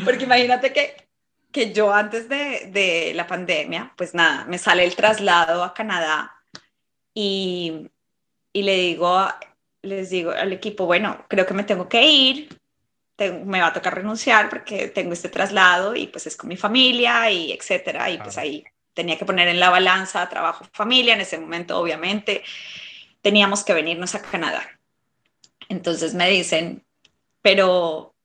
porque 0.05 0.23
imagínate 0.23 0.73
que, 0.73 1.09
que 1.51 1.73
yo 1.73 1.93
antes 1.93 2.29
de, 2.29 2.69
de, 2.71 3.13
la 3.13 3.27
pandemia, 3.27 3.93
pues 3.95 4.13
nada, 4.13 4.45
me 4.45 4.57
sale 4.57 4.83
el 4.83 4.95
traslado 4.95 5.63
a 5.63 5.73
Canadá 5.73 6.35
y, 7.13 7.89
y 8.53 8.63
le 8.63 8.75
digo, 8.75 9.27
les 9.81 10.09
digo 10.09 10.31
al 10.31 10.53
equipo, 10.53 10.85
bueno, 10.85 11.25
creo 11.27 11.45
que 11.45 11.53
me 11.53 11.63
tengo 11.63 11.89
que 11.89 12.05
ir, 12.05 12.61
me 13.45 13.61
va 13.61 13.67
a 13.67 13.73
tocar 13.73 13.95
renunciar 13.95 14.49
porque 14.49 14.87
tengo 14.87 15.13
este 15.13 15.29
traslado 15.29 15.95
y 15.95 16.07
pues 16.07 16.25
es 16.27 16.35
con 16.35 16.47
mi 16.49 16.57
familia 16.57 17.29
y 17.29 17.51
etcétera, 17.51 18.09
y 18.09 18.17
pues 18.17 18.37
ahí 18.37 18.63
tenía 18.93 19.17
que 19.17 19.25
poner 19.25 19.47
en 19.47 19.59
la 19.59 19.69
balanza 19.69 20.27
trabajo, 20.29 20.65
familia, 20.73 21.13
en 21.13 21.21
ese 21.21 21.37
momento 21.37 21.79
obviamente 21.79 22.43
teníamos 23.21 23.63
que 23.63 23.73
venirnos 23.73 24.15
a 24.15 24.21
Canadá. 24.21 24.63
Entonces 25.69 26.13
me 26.13 26.29
dicen, 26.29 26.83
pero, 27.41 28.15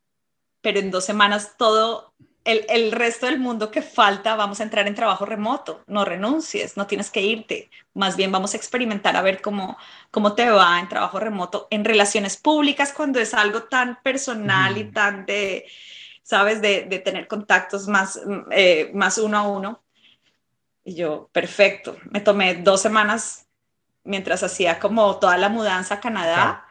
pero 0.61 0.79
en 0.79 0.91
dos 0.91 1.05
semanas 1.05 1.57
todo 1.57 2.13
el, 2.45 2.65
el, 2.69 2.93
resto 2.93 3.27
del 3.27 3.41
mundo 3.41 3.73
que 3.73 3.83
falta, 3.83 4.37
vamos 4.37 4.61
a 4.61 4.63
entrar 4.63 4.87
en 4.87 4.95
trabajo 4.95 5.27
remoto, 5.27 5.83
no 5.89 6.05
renuncies, 6.05 6.77
no 6.77 6.87
tienes 6.87 7.11
que 7.11 7.21
irte, 7.21 7.71
más 7.93 8.17
bien 8.17 8.31
vamos 8.31 8.55
a 8.55 8.57
experimentar 8.57 9.17
a 9.17 9.23
ver 9.23 9.43
cómo, 9.43 9.77
cómo 10.13 10.35
te 10.35 10.49
va 10.49 10.79
en 10.79 10.89
trabajo 10.89 11.19
remoto, 11.19 11.67
en 11.71 11.85
relaciones 11.85 12.37
públicas, 12.37 12.93
cuando 12.93 13.19
es 13.19 13.35
algo 13.35 13.65
tan 13.65 14.01
personal 14.03 14.79
y 14.79 14.85
tan 14.93 15.27
de, 15.27 15.67
sabes, 16.23 16.63
de, 16.63 16.85
de 16.85 17.01
tener 17.01 17.27
contactos 17.27 17.89
más, 17.89 18.21
eh, 18.53 18.91
más 18.95 19.19
uno 19.19 19.39
a 19.39 19.43
uno. 19.43 19.83
Y 20.85 20.95
yo, 20.95 21.29
perfecto, 21.33 21.97
me 22.11 22.21
tomé 22.21 22.55
dos 22.55 22.81
semanas 22.81 23.47
mientras 24.05 24.45
hacía 24.45 24.79
como 24.79 25.17
toda 25.19 25.37
la 25.37 25.49
mudanza 25.49 25.97
a 25.97 26.01
Canadá 26.01 26.66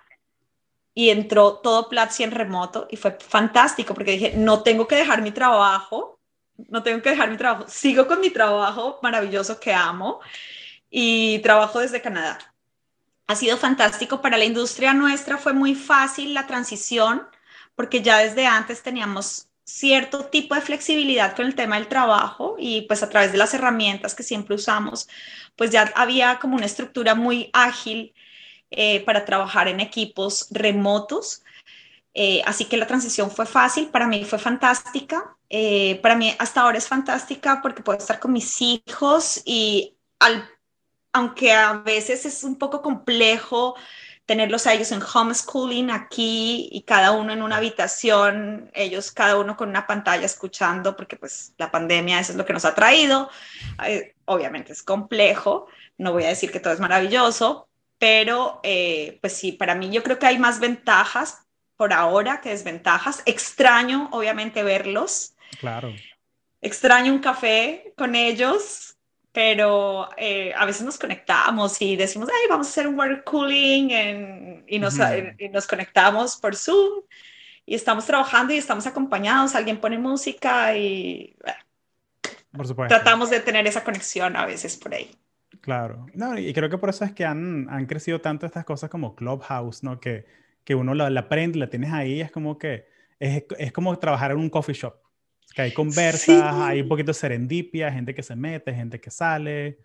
y 0.95 1.09
entró 1.09 1.57
todo 1.57 1.89
Platzi 1.89 2.23
en 2.23 2.31
remoto 2.31 2.87
y 2.89 2.95
fue 2.95 3.17
fantástico 3.19 3.93
porque 3.93 4.13
dije, 4.13 4.33
no 4.37 4.63
tengo 4.63 4.87
que 4.87 4.95
dejar 4.95 5.21
mi 5.21 5.31
trabajo, 5.31 6.19
no 6.69 6.83
tengo 6.83 7.01
que 7.01 7.09
dejar 7.11 7.29
mi 7.29 7.37
trabajo, 7.37 7.65
sigo 7.67 8.07
con 8.07 8.21
mi 8.21 8.29
trabajo 8.29 8.97
maravilloso 9.03 9.59
que 9.59 9.73
amo 9.73 10.21
y 10.89 11.39
trabajo 11.39 11.79
desde 11.81 12.01
Canadá. 12.01 12.39
Ha 13.27 13.35
sido 13.35 13.57
fantástico 13.57 14.21
para 14.21 14.37
la 14.37 14.45
industria 14.45 14.93
nuestra, 14.93 15.37
fue 15.37 15.53
muy 15.53 15.75
fácil 15.75 16.33
la 16.33 16.47
transición 16.47 17.27
porque 17.75 18.01
ya 18.01 18.19
desde 18.19 18.47
antes 18.47 18.81
teníamos 18.81 19.49
cierto 19.65 20.25
tipo 20.27 20.55
de 20.55 20.61
flexibilidad 20.61 21.35
con 21.35 21.45
el 21.45 21.55
tema 21.55 21.75
del 21.75 21.87
trabajo 21.87 22.55
y 22.57 22.83
pues 22.83 23.03
a 23.03 23.09
través 23.09 23.33
de 23.33 23.37
las 23.37 23.53
herramientas 23.53 24.15
que 24.15 24.23
siempre 24.23 24.55
usamos, 24.55 25.09
pues 25.57 25.71
ya 25.71 25.91
había 25.95 26.39
como 26.39 26.55
una 26.55 26.67
estructura 26.67 27.15
muy 27.15 27.49
ágil 27.51 28.13
eh, 28.77 29.03
para 29.05 29.23
trabajar 29.23 29.69
en 29.69 29.79
equipos 29.79 30.47
remotos. 30.51 31.43
Eh, 32.13 32.41
así 32.45 32.65
que 32.65 32.75
la 32.75 32.87
transición 32.87 33.31
fue 33.31 33.45
fácil, 33.45 33.87
para 33.87 34.05
mí 34.07 34.25
fue 34.25 34.37
fantástica. 34.37 35.37
Eh, 35.49 35.99
para 36.01 36.15
mí 36.15 36.35
hasta 36.39 36.61
ahora 36.61 36.77
es 36.77 36.87
fantástica 36.87 37.61
porque 37.61 37.83
puedo 37.83 37.97
estar 37.99 38.19
con 38.19 38.33
mis 38.33 38.61
hijos 38.61 39.41
y 39.45 39.95
aunque 41.13 41.53
a 41.53 41.73
veces 41.73 42.25
es 42.25 42.43
un 42.43 42.57
poco 42.57 42.81
complejo 42.81 43.75
tenerlos 44.25 44.67
a 44.67 44.73
ellos 44.73 44.91
en 44.91 45.01
homeschooling 45.01 45.91
aquí 45.91 46.67
y 46.71 46.81
cada 46.81 47.11
uno 47.11 47.31
en 47.31 47.41
una 47.43 47.57
habitación, 47.57 48.71
ellos 48.73 49.11
cada 49.11 49.37
uno 49.37 49.55
con 49.55 49.69
una 49.69 49.87
pantalla 49.87 50.25
escuchando, 50.25 50.95
porque 50.97 51.15
pues 51.15 51.53
la 51.57 51.71
pandemia 51.71 52.19
eso 52.19 52.31
es 52.33 52.37
lo 52.37 52.45
que 52.45 52.53
nos 52.53 52.65
ha 52.65 52.75
traído. 52.75 53.29
obviamente 54.25 54.73
es 54.73 54.83
complejo, 54.83 55.67
no 55.97 56.11
voy 56.11 56.23
a 56.25 56.29
decir 56.29 56.51
que 56.51 56.59
todo 56.59 56.73
es 56.73 56.79
maravilloso, 56.79 57.69
pero 57.97 58.59
eh, 58.63 59.17
pues 59.21 59.33
sí, 59.33 59.51
para 59.51 59.75
mí 59.75 59.89
yo 59.89 60.03
creo 60.03 60.19
que 60.19 60.25
hay 60.25 60.37
más 60.37 60.59
ventajas 60.59 61.45
por 61.77 61.93
ahora 61.93 62.41
que 62.41 62.49
desventajas. 62.49 63.21
Extraño, 63.25 64.09
obviamente, 64.11 64.63
verlos. 64.63 65.35
Claro. 65.59 65.93
Extraño 66.61 67.13
un 67.13 67.19
café 67.19 67.93
con 67.97 68.15
ellos, 68.15 68.97
pero 69.31 70.09
eh, 70.17 70.53
a 70.55 70.65
veces 70.65 70.83
nos 70.83 70.97
conectamos 70.97 71.81
y 71.81 71.95
decimos, 71.95 72.29
ay, 72.29 72.47
vamos 72.49 72.67
a 72.67 72.69
hacer 72.69 72.87
un 72.87 72.97
water 72.97 73.23
cooling 73.23 74.63
y, 74.65 74.79
nos, 74.79 74.95
y 75.37 75.49
nos 75.49 75.67
conectamos 75.67 76.37
por 76.37 76.55
Zoom 76.55 77.03
y 77.65 77.75
estamos 77.75 78.05
trabajando 78.05 78.53
y 78.53 78.57
estamos 78.57 78.85
acompañados, 78.87 79.55
alguien 79.55 79.79
pone 79.79 79.97
música 79.97 80.75
y 80.77 81.35
por 82.55 82.67
supuesto. 82.67 82.95
tratamos 82.95 83.29
de 83.29 83.39
tener 83.39 83.67
esa 83.67 83.83
conexión 83.83 84.35
a 84.35 84.45
veces 84.45 84.77
por 84.77 84.93
ahí. 84.93 85.11
Claro, 85.61 86.05
no, 86.13 86.37
y 86.37 86.53
creo 86.53 86.69
que 86.69 86.77
por 86.77 86.89
eso 86.89 87.05
es 87.05 87.13
que 87.13 87.25
han, 87.25 87.67
han 87.69 87.85
crecido 87.85 88.21
tanto 88.21 88.45
estas 88.45 88.65
cosas 88.65 88.89
como 88.89 89.15
Clubhouse, 89.15 89.83
¿no? 89.83 89.99
Que, 89.99 90.25
que 90.63 90.75
uno 90.75 90.93
la, 90.93 91.09
la 91.09 91.21
aprende, 91.21 91.59
la 91.59 91.69
tienes 91.69 91.91
ahí, 91.91 92.21
es 92.21 92.31
como 92.31 92.57
que 92.57 92.87
es, 93.19 93.43
es 93.57 93.71
como 93.71 93.97
trabajar 93.97 94.31
en 94.31 94.37
un 94.37 94.49
coffee 94.49 94.75
shop. 94.75 94.95
Que 95.53 95.61
hay 95.61 95.71
conversas, 95.73 96.53
hay 96.55 96.81
un 96.81 96.89
poquito 96.89 97.11
de 97.11 97.13
serendipia, 97.13 97.91
gente 97.91 98.13
que 98.13 98.23
se 98.23 98.35
mete, 98.35 98.73
gente 98.73 98.99
que 98.99 99.09
sale. 99.09 99.79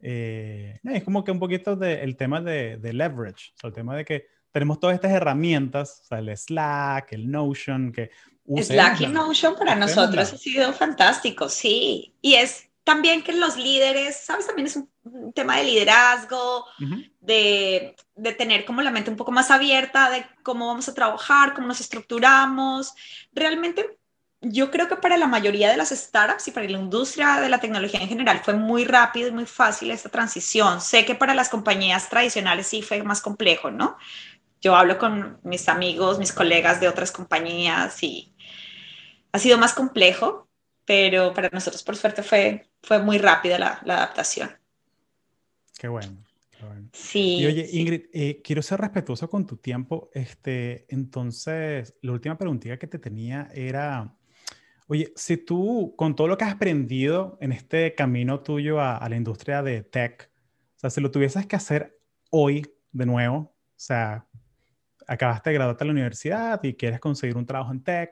Eh, 0.00 0.78
es 0.82 1.04
como 1.04 1.24
que 1.24 1.30
un 1.30 1.38
poquito 1.38 1.76
de, 1.76 2.02
el 2.02 2.16
tema 2.16 2.40
de, 2.40 2.78
de 2.78 2.92
leverage, 2.92 3.52
o 3.56 3.60
sea, 3.60 3.68
el 3.68 3.74
tema 3.74 3.96
de 3.96 4.04
que 4.04 4.26
tenemos 4.50 4.80
todas 4.80 4.94
estas 4.94 5.12
herramientas, 5.12 6.00
o 6.02 6.04
sea, 6.04 6.18
el 6.20 6.36
Slack, 6.36 7.12
el 7.12 7.30
Notion, 7.30 7.92
que 7.92 8.10
Slack 8.46 9.02
y 9.02 9.06
Notion 9.06 9.54
para 9.56 9.76
nosotros 9.76 10.32
ha 10.32 10.36
sido 10.36 10.72
fantástico, 10.72 11.48
sí. 11.48 12.14
Y 12.20 12.34
es 12.34 12.68
también 12.82 13.22
que 13.22 13.32
los 13.32 13.56
líderes, 13.56 14.16
¿sabes? 14.16 14.46
También 14.46 14.66
es 14.66 14.76
un 14.76 14.89
tema 15.34 15.56
de 15.56 15.64
liderazgo, 15.64 16.66
de, 17.20 17.96
de, 18.14 18.32
tener 18.32 18.64
como 18.64 18.82
la 18.82 18.90
mente 18.90 19.10
un 19.10 19.16
poco 19.16 19.32
más 19.32 19.50
abierta 19.50 20.10
de 20.10 20.26
cómo 20.42 20.66
vamos 20.66 20.88
a 20.88 20.94
trabajar, 20.94 21.54
cómo 21.54 21.66
nos 21.66 21.80
estructuramos. 21.80 22.94
Realmente 23.32 23.98
yo 24.42 24.70
creo 24.70 24.88
que 24.88 24.96
para 24.96 25.16
la 25.16 25.26
mayoría 25.26 25.70
de 25.70 25.76
las 25.76 25.90
startups 25.90 26.48
y 26.48 26.50
para 26.50 26.66
la 26.66 26.78
industria 26.78 27.40
de 27.40 27.48
la 27.48 27.60
tecnología 27.60 28.00
en 28.00 28.08
general 28.08 28.40
fue 28.42 28.54
muy 28.54 28.84
rápido 28.84 29.28
y 29.28 29.32
muy 29.32 29.46
fácil 29.46 29.90
esta 29.90 30.08
transición. 30.08 30.80
Sé 30.80 31.04
que 31.04 31.14
para 31.14 31.34
las 31.34 31.48
compañías 31.48 32.08
tradicionales 32.08 32.66
sí 32.66 32.82
fue 32.82 33.02
más 33.02 33.20
complejo, 33.20 33.70
¿no? 33.70 33.98
Yo 34.62 34.76
hablo 34.76 34.98
con 34.98 35.40
mis 35.42 35.68
amigos, 35.68 36.18
mis 36.18 36.32
colegas 36.32 36.80
de 36.80 36.88
otras 36.88 37.12
compañías 37.12 38.02
y 38.02 38.34
ha 39.32 39.38
sido 39.38 39.58
más 39.58 39.74
complejo, 39.74 40.48
pero 40.84 41.32
para 41.34 41.50
nosotros 41.50 41.82
por 41.82 41.96
suerte 41.96 42.22
fue, 42.22 42.70
fue 42.82 42.98
muy 42.98 43.18
rápida 43.18 43.58
la, 43.58 43.80
la 43.84 43.96
adaptación. 43.96 44.59
Qué 45.80 45.88
bueno. 45.88 46.22
Sí. 46.92 47.38
Y 47.38 47.46
oye, 47.46 47.66
Ingrid, 47.72 48.02
eh, 48.12 48.42
quiero 48.44 48.60
ser 48.60 48.82
respetuoso 48.82 49.30
con 49.30 49.46
tu 49.46 49.56
tiempo. 49.56 50.10
Este, 50.12 50.84
entonces, 50.90 51.96
la 52.02 52.12
última 52.12 52.36
preguntita 52.36 52.78
que 52.78 52.86
te 52.86 52.98
tenía 52.98 53.48
era, 53.54 54.14
oye, 54.88 55.10
si 55.16 55.38
tú, 55.38 55.94
con 55.96 56.14
todo 56.14 56.28
lo 56.28 56.36
que 56.36 56.44
has 56.44 56.52
aprendido 56.52 57.38
en 57.40 57.52
este 57.52 57.94
camino 57.94 58.40
tuyo 58.40 58.78
a, 58.78 58.98
a 58.98 59.08
la 59.08 59.16
industria 59.16 59.62
de 59.62 59.82
tech, 59.82 60.30
o 60.76 60.78
sea, 60.80 60.90
si 60.90 61.00
lo 61.00 61.10
tuvieses 61.10 61.46
que 61.46 61.56
hacer 61.56 61.98
hoy 62.28 62.70
de 62.92 63.06
nuevo, 63.06 63.38
o 63.38 63.54
sea, 63.74 64.26
acabaste 65.06 65.48
de 65.48 65.54
graduarte 65.54 65.84
de 65.84 65.86
la 65.86 65.92
universidad 65.92 66.62
y 66.62 66.74
quieres 66.74 67.00
conseguir 67.00 67.38
un 67.38 67.46
trabajo 67.46 67.72
en 67.72 67.82
tech, 67.82 68.10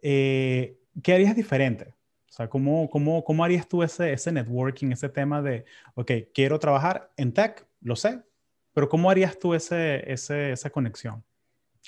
eh, 0.00 0.78
¿qué 1.02 1.14
harías 1.14 1.34
diferente? 1.34 1.96
O 2.32 2.34
sea, 2.34 2.48
¿cómo, 2.48 2.88
cómo, 2.88 3.22
cómo 3.22 3.44
harías 3.44 3.68
tú 3.68 3.82
ese, 3.82 4.14
ese 4.14 4.32
networking, 4.32 4.90
ese 4.90 5.10
tema 5.10 5.42
de, 5.42 5.66
ok, 5.94 6.12
quiero 6.32 6.58
trabajar 6.58 7.12
en 7.18 7.34
tech, 7.34 7.66
lo 7.82 7.94
sé, 7.94 8.22
pero 8.72 8.88
¿cómo 8.88 9.10
harías 9.10 9.38
tú 9.38 9.52
ese, 9.52 10.10
ese, 10.10 10.52
esa 10.52 10.70
conexión 10.70 11.22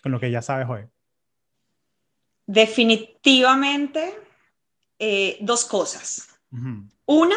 con 0.02 0.12
lo 0.12 0.20
que 0.20 0.30
ya 0.30 0.42
sabes 0.42 0.68
hoy? 0.68 0.82
Definitivamente, 2.44 4.18
eh, 4.98 5.38
dos 5.40 5.64
cosas. 5.64 6.28
Una, 7.06 7.36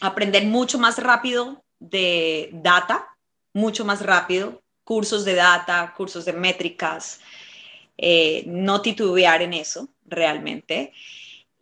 aprender 0.00 0.44
mucho 0.46 0.78
más 0.78 1.02
rápido 1.02 1.64
de 1.80 2.50
data, 2.52 3.08
mucho 3.54 3.84
más 3.84 4.06
rápido, 4.06 4.62
cursos 4.84 5.24
de 5.24 5.34
data, 5.34 5.92
cursos 5.96 6.26
de 6.26 6.32
métricas, 6.32 7.20
eh, 7.98 8.44
no 8.46 8.80
titubear 8.82 9.42
en 9.42 9.54
eso 9.54 9.88
realmente. 10.06 10.92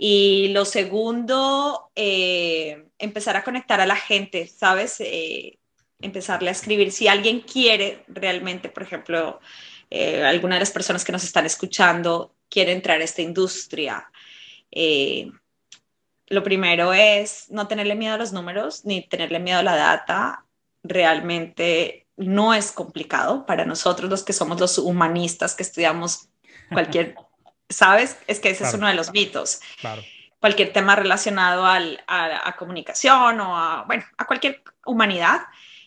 Y 0.03 0.49
lo 0.49 0.65
segundo, 0.65 1.91
eh, 1.95 2.87
empezar 2.99 3.37
a 3.37 3.45
conectar 3.45 3.83
a 3.83 3.87
la 3.87 3.97
gente, 3.97 4.47
¿sabes? 4.47 4.99
Eh, 5.01 5.59
empezarle 6.01 6.49
a 6.49 6.53
escribir. 6.53 6.91
Si 6.91 7.07
alguien 7.07 7.41
quiere 7.41 8.05
realmente, 8.09 8.71
por 8.71 8.83
ejemplo, 8.83 9.41
alguna 10.25 10.55
de 10.55 10.61
las 10.61 10.71
personas 10.71 11.05
que 11.05 11.13
nos 11.13 11.25
están 11.25 11.45
escuchando 11.45 12.35
quiere 12.49 12.73
entrar 12.73 13.01
a 13.01 13.05
esta 13.05 13.21
industria, 13.21 14.11
lo 16.31 16.43
primero 16.45 16.95
es 16.95 17.51
no 17.51 17.69
tenerle 17.69 17.97
miedo 17.97 18.15
a 18.15 18.19
los 18.19 18.33
números 18.33 18.87
ni 18.87 19.07
tenerle 19.07 19.41
miedo 19.41 19.59
a 19.59 19.65
la 19.65 19.77
data. 19.77 20.47
Realmente 20.83 22.07
no 22.17 22.55
es 22.55 22.73
complicado 22.73 23.45
para 23.45 23.67
nosotros 23.67 24.09
los 24.09 24.23
que 24.23 24.33
somos 24.33 24.59
los 24.61 24.79
humanistas 24.79 25.55
que 25.55 25.65
estudiamos 25.65 26.31
cualquier, 26.73 27.17
¿sabes? 27.70 28.18
Es 28.26 28.40
que 28.40 28.50
ese 28.50 28.64
es 28.64 28.74
uno 28.74 28.88
de 28.88 28.94
los 28.94 29.12
mitos. 29.12 29.61
Cualquier 30.40 30.72
tema 30.72 30.96
relacionado 30.96 31.64
al, 31.64 32.02
a, 32.06 32.54
comunicación 32.56 33.40
o 33.40 33.56
a, 33.56 33.85
bueno, 33.87 34.04
a 34.18 34.26
cualquier 34.26 34.62
humanidad, 34.85 35.42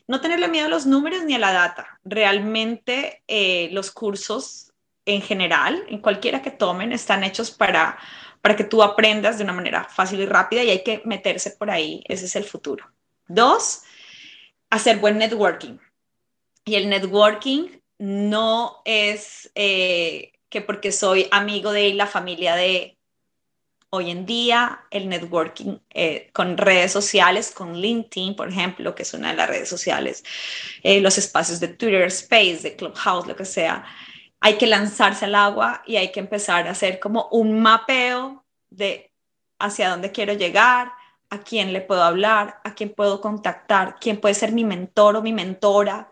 no 0.07 0.21
tenerle 0.21 0.47
miedo 0.47 0.67
a 0.67 0.69
los 0.69 0.85
números 0.85 1.23
ni 1.23 1.35
a 1.35 1.39
la 1.39 1.53
data. 1.53 1.99
Realmente 2.03 3.23
eh, 3.27 3.69
los 3.71 3.91
cursos 3.91 4.71
en 5.05 5.21
general, 5.21 5.83
en 5.87 5.99
cualquiera 5.99 6.41
que 6.41 6.51
tomen, 6.51 6.93
están 6.93 7.23
hechos 7.23 7.51
para, 7.51 7.97
para 8.41 8.55
que 8.55 8.63
tú 8.63 8.81
aprendas 8.81 9.37
de 9.37 9.43
una 9.43 9.53
manera 9.53 9.83
fácil 9.85 10.21
y 10.21 10.25
rápida 10.25 10.63
y 10.63 10.69
hay 10.69 10.83
que 10.83 11.01
meterse 11.05 11.51
por 11.51 11.69
ahí. 11.69 12.03
Ese 12.07 12.25
es 12.25 12.35
el 12.35 12.43
futuro. 12.43 12.85
Dos, 13.27 13.83
hacer 14.69 14.97
buen 14.97 15.17
networking 15.17 15.77
y 16.65 16.75
el 16.75 16.89
networking 16.89 17.69
no 17.97 18.81
es 18.85 19.51
eh, 19.55 20.33
que 20.53 20.61
porque 20.61 20.91
soy 20.91 21.27
amigo 21.31 21.71
de 21.71 21.95
la 21.95 22.05
familia 22.05 22.53
de 22.55 22.99
hoy 23.89 24.11
en 24.11 24.27
día, 24.27 24.85
el 24.91 25.09
networking 25.09 25.79
eh, 25.89 26.29
con 26.31 26.57
redes 26.57 26.91
sociales, 26.91 27.49
con 27.49 27.73
LinkedIn, 27.75 28.35
por 28.35 28.49
ejemplo, 28.49 28.93
que 28.93 29.01
es 29.01 29.15
una 29.15 29.31
de 29.31 29.37
las 29.37 29.49
redes 29.49 29.67
sociales, 29.67 30.23
eh, 30.83 31.01
los 31.01 31.17
espacios 31.17 31.59
de 31.59 31.69
Twitter 31.69 32.03
Space, 32.03 32.59
de 32.61 32.75
Clubhouse, 32.75 33.25
lo 33.25 33.35
que 33.35 33.45
sea, 33.45 33.83
hay 34.39 34.59
que 34.59 34.67
lanzarse 34.67 35.25
al 35.25 35.33
agua 35.33 35.81
y 35.87 35.95
hay 35.95 36.11
que 36.11 36.19
empezar 36.19 36.67
a 36.67 36.71
hacer 36.71 36.99
como 36.99 37.29
un 37.31 37.59
mapeo 37.59 38.45
de 38.69 39.11
hacia 39.57 39.89
dónde 39.89 40.11
quiero 40.11 40.33
llegar, 40.33 40.91
a 41.31 41.39
quién 41.39 41.73
le 41.73 41.81
puedo 41.81 42.03
hablar, 42.03 42.61
a 42.63 42.75
quién 42.75 42.93
puedo 42.93 43.21
contactar, 43.21 43.95
quién 43.99 44.21
puede 44.21 44.35
ser 44.35 44.51
mi 44.51 44.65
mentor 44.65 45.15
o 45.15 45.23
mi 45.23 45.33
mentora, 45.33 46.11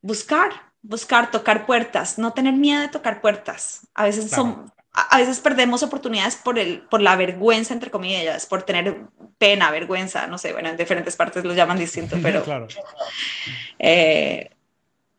buscar, 0.00 0.67
buscar, 0.82 1.30
tocar 1.30 1.66
puertas, 1.66 2.18
no 2.18 2.32
tener 2.32 2.54
miedo 2.54 2.80
de 2.80 2.88
tocar 2.88 3.20
puertas. 3.20 3.86
A 3.94 4.04
veces 4.04 4.30
son, 4.30 4.72
a 4.92 5.18
veces 5.18 5.40
perdemos 5.40 5.82
oportunidades 5.82 6.36
por, 6.36 6.58
el, 6.58 6.80
por 6.82 7.00
la 7.00 7.16
vergüenza, 7.16 7.74
entre 7.74 7.90
comillas, 7.90 8.46
por 8.46 8.62
tener 8.62 8.96
pena, 9.38 9.70
vergüenza, 9.70 10.26
no 10.26 10.38
sé, 10.38 10.52
bueno, 10.52 10.68
en 10.68 10.76
diferentes 10.76 11.16
partes 11.16 11.44
lo 11.44 11.54
llaman 11.54 11.78
distinto, 11.78 12.16
pero 12.22 12.44
eh, 13.78 14.50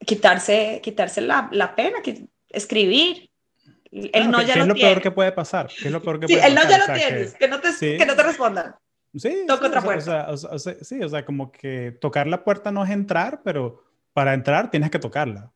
quitarse, 0.05 0.79
quitarse 0.83 1.21
la, 1.21 1.49
la 1.51 1.75
pena, 1.75 1.99
escribir. 2.49 3.29
El 3.91 4.29
no 4.29 4.41
ya 4.43 4.53
¿qué 4.53 4.59
es 4.59 4.67
lo 4.67 4.75
peor 4.75 5.01
que 5.01 5.09
puede 5.09 5.31
pasar? 5.31 5.67
¿Qué 5.67 5.87
es 5.87 5.91
lo 5.91 6.01
peor 6.01 6.19
que 6.19 6.27
sí, 6.27 6.35
el 6.35 6.53
no 6.53 6.61
ya 6.69 6.77
lo 6.77 6.93
tienes, 6.93 7.33
que, 7.33 7.47
no 7.47 7.59
te, 7.59 7.69
que 7.79 8.05
no 8.05 8.15
te 8.15 8.21
respondan. 8.21 8.75
Sí, 9.15 9.45
Toca 9.47 9.67
otra 9.67 9.81
puerta. 9.81 10.27
O 10.29 10.37
sea, 10.37 10.75
sí, 10.81 11.01
o 11.01 11.09
sea, 11.09 11.25
como 11.25 11.51
que 11.51 11.97
tocar 11.99 12.27
la 12.27 12.43
puerta 12.43 12.71
no 12.71 12.83
es 12.83 12.91
entrar, 12.91 13.41
pero 13.43 13.88
para 14.13 14.33
entrar 14.33 14.71
tienes 14.71 14.89
que 14.89 14.99
tocarla. 14.99 15.51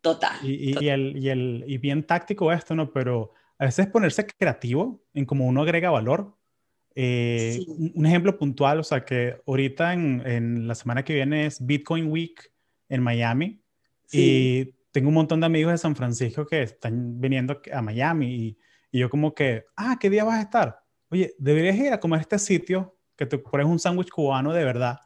Total. 0.00 0.36
Y, 0.42 0.78
y, 0.80 0.88
el, 0.88 1.16
y, 1.16 1.28
el, 1.28 1.64
y 1.66 1.78
bien 1.78 2.04
táctico 2.04 2.52
esto, 2.52 2.74
¿no? 2.74 2.92
Pero 2.92 3.32
a 3.58 3.64
veces 3.64 3.88
ponerse 3.88 4.26
creativo 4.26 5.02
en 5.12 5.24
cómo 5.24 5.46
uno 5.46 5.62
agrega 5.62 5.90
valor. 5.90 6.36
Eh, 6.94 7.64
un 7.94 8.06
ejemplo 8.06 8.36
puntual, 8.38 8.80
o 8.80 8.84
sea, 8.84 9.04
que 9.04 9.40
ahorita 9.46 9.92
en, 9.92 10.22
en, 10.26 10.68
la 10.68 10.74
semana 10.74 11.04
que 11.04 11.14
viene 11.14 11.46
es 11.46 11.64
Bitcoin 11.64 12.10
Week 12.10 12.52
en 12.88 13.02
Miami 13.02 13.62
y 14.10 14.64
tengo 14.90 15.08
un 15.08 15.14
montón 15.14 15.38
de 15.40 15.46
amigos 15.46 15.72
de 15.72 15.78
San 15.78 15.94
Francisco 15.94 16.46
que 16.46 16.62
están 16.62 17.20
viniendo 17.20 17.60
a 17.72 17.82
Miami 17.82 18.34
y, 18.34 18.58
y, 18.90 18.98
yo 19.00 19.10
como 19.10 19.34
que, 19.34 19.66
ah, 19.76 19.96
¿qué 20.00 20.10
día 20.10 20.24
vas 20.24 20.38
a 20.38 20.42
estar? 20.42 20.80
Oye, 21.10 21.34
deberías 21.38 21.76
ir 21.76 21.92
a 21.92 22.00
comer 22.00 22.20
este 22.20 22.38
sitio 22.38 22.96
que 23.16 23.26
te 23.26 23.38
pones 23.38 23.66
un 23.66 23.78
sándwich 23.78 24.10
cubano 24.10 24.52
de 24.52 24.64
verdad 24.64 24.98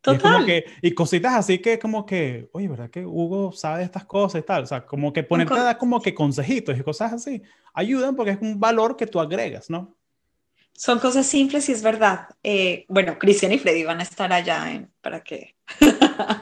Total. 0.00 0.42
Y, 0.42 0.46
que, 0.46 0.64
y, 0.80 0.94
cositas 0.94 1.34
así 1.34 1.58
que 1.58 1.78
como 1.78 2.06
que, 2.06 2.48
oye, 2.52 2.68
¿verdad 2.68 2.88
que 2.88 3.04
Hugo 3.04 3.52
sabe 3.52 3.80
de 3.80 3.84
estas 3.84 4.06
cosas 4.06 4.40
y 4.40 4.44
tal? 4.44 4.62
O 4.62 4.66
sea, 4.66 4.86
como 4.86 5.12
que 5.12 5.22
ponerte 5.22 5.54
a 5.54 5.62
dar 5.62 5.78
como 5.78 6.00
que 6.00 6.14
consejitos 6.14 6.78
y 6.78 6.82
cosas 6.82 7.12
así 7.12 7.42
ayudan 7.74 8.16
porque 8.16 8.32
es 8.32 8.38
un 8.40 8.58
valor 8.58 8.96
que 8.96 9.06
tú 9.06 9.20
agregas, 9.20 9.68
¿no? 9.68 9.94
Son 10.72 10.98
cosas 10.98 11.26
simples 11.26 11.68
y 11.68 11.72
es 11.72 11.82
verdad. 11.82 12.28
Eh, 12.42 12.86
bueno, 12.88 13.18
Cristian 13.18 13.52
y 13.52 13.58
Freddy 13.58 13.84
van 13.84 14.00
a 14.00 14.04
estar 14.04 14.32
allá 14.32 14.88
para 15.02 15.22
que... 15.22 15.54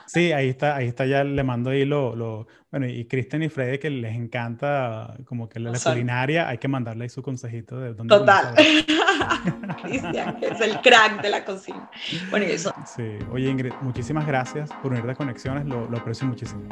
sí, 0.07 0.33
ahí 0.33 0.49
está, 0.49 0.77
ahí 0.77 0.89
está, 0.89 1.07
ya 1.07 1.25
le 1.25 1.43
mando 1.43 1.71
ahí 1.71 1.85
lo, 1.85 2.15
lo 2.15 2.47
bueno, 2.71 2.87
y 2.87 3.07
Cristian 3.07 3.43
y 3.43 3.49
Freddy 3.49 3.79
que 3.79 3.91
les 3.91 4.15
encanta 4.15 5.17
como 5.25 5.49
que 5.49 5.59
la, 5.61 5.79
culinaria, 5.79 6.49
hay 6.49 6.59
que 6.59 6.69
mandarle 6.69 7.05
ahí 7.05 7.09
su 7.09 7.23
consejito 7.23 7.79
de 7.79 7.95
dónde... 7.95 8.15
Total. 8.15 8.55
Cristian, 9.83 10.39
es 10.43 10.61
el 10.61 10.81
crack 10.81 11.23
de 11.23 11.31
la 11.31 11.45
cocina. 11.45 11.91
Bueno, 12.31 12.47
y 12.47 12.51
eso. 12.51 12.75
Sí, 12.85 13.19
oye 13.33 13.49
Ingrid, 13.49 13.73
muchísimas 13.81 14.27
gracias 14.27 14.71
por 14.83 14.93
unir 14.93 15.05
de 15.05 15.15
conexiones, 15.15 15.67
lo, 15.67 15.89
lo 15.89 15.99
aprecio 15.99 16.27
muchísimo. 16.27 16.63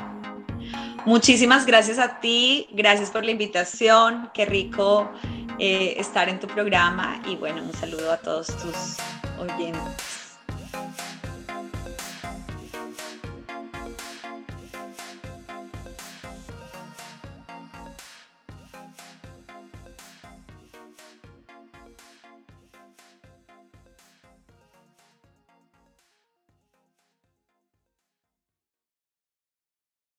Muchísimas 1.05 1.67
gracias 1.67 1.99
a 1.99 2.21
ti, 2.21 2.69
gracias 2.73 3.11
por 3.11 3.25
la 3.25 3.31
invitación, 3.31 4.31
qué 4.35 4.45
rico 4.45 5.11
eh, 5.59 5.95
estar 5.99 6.29
en 6.29 6.39
tu 6.41 6.47
programa 6.47 7.23
y 7.27 7.37
bueno, 7.37 7.63
un 7.63 7.73
saludo 7.73 8.13
a 8.13 8.19
todos 8.19 8.49
tus 8.49 8.97
oyentes. 9.39 10.37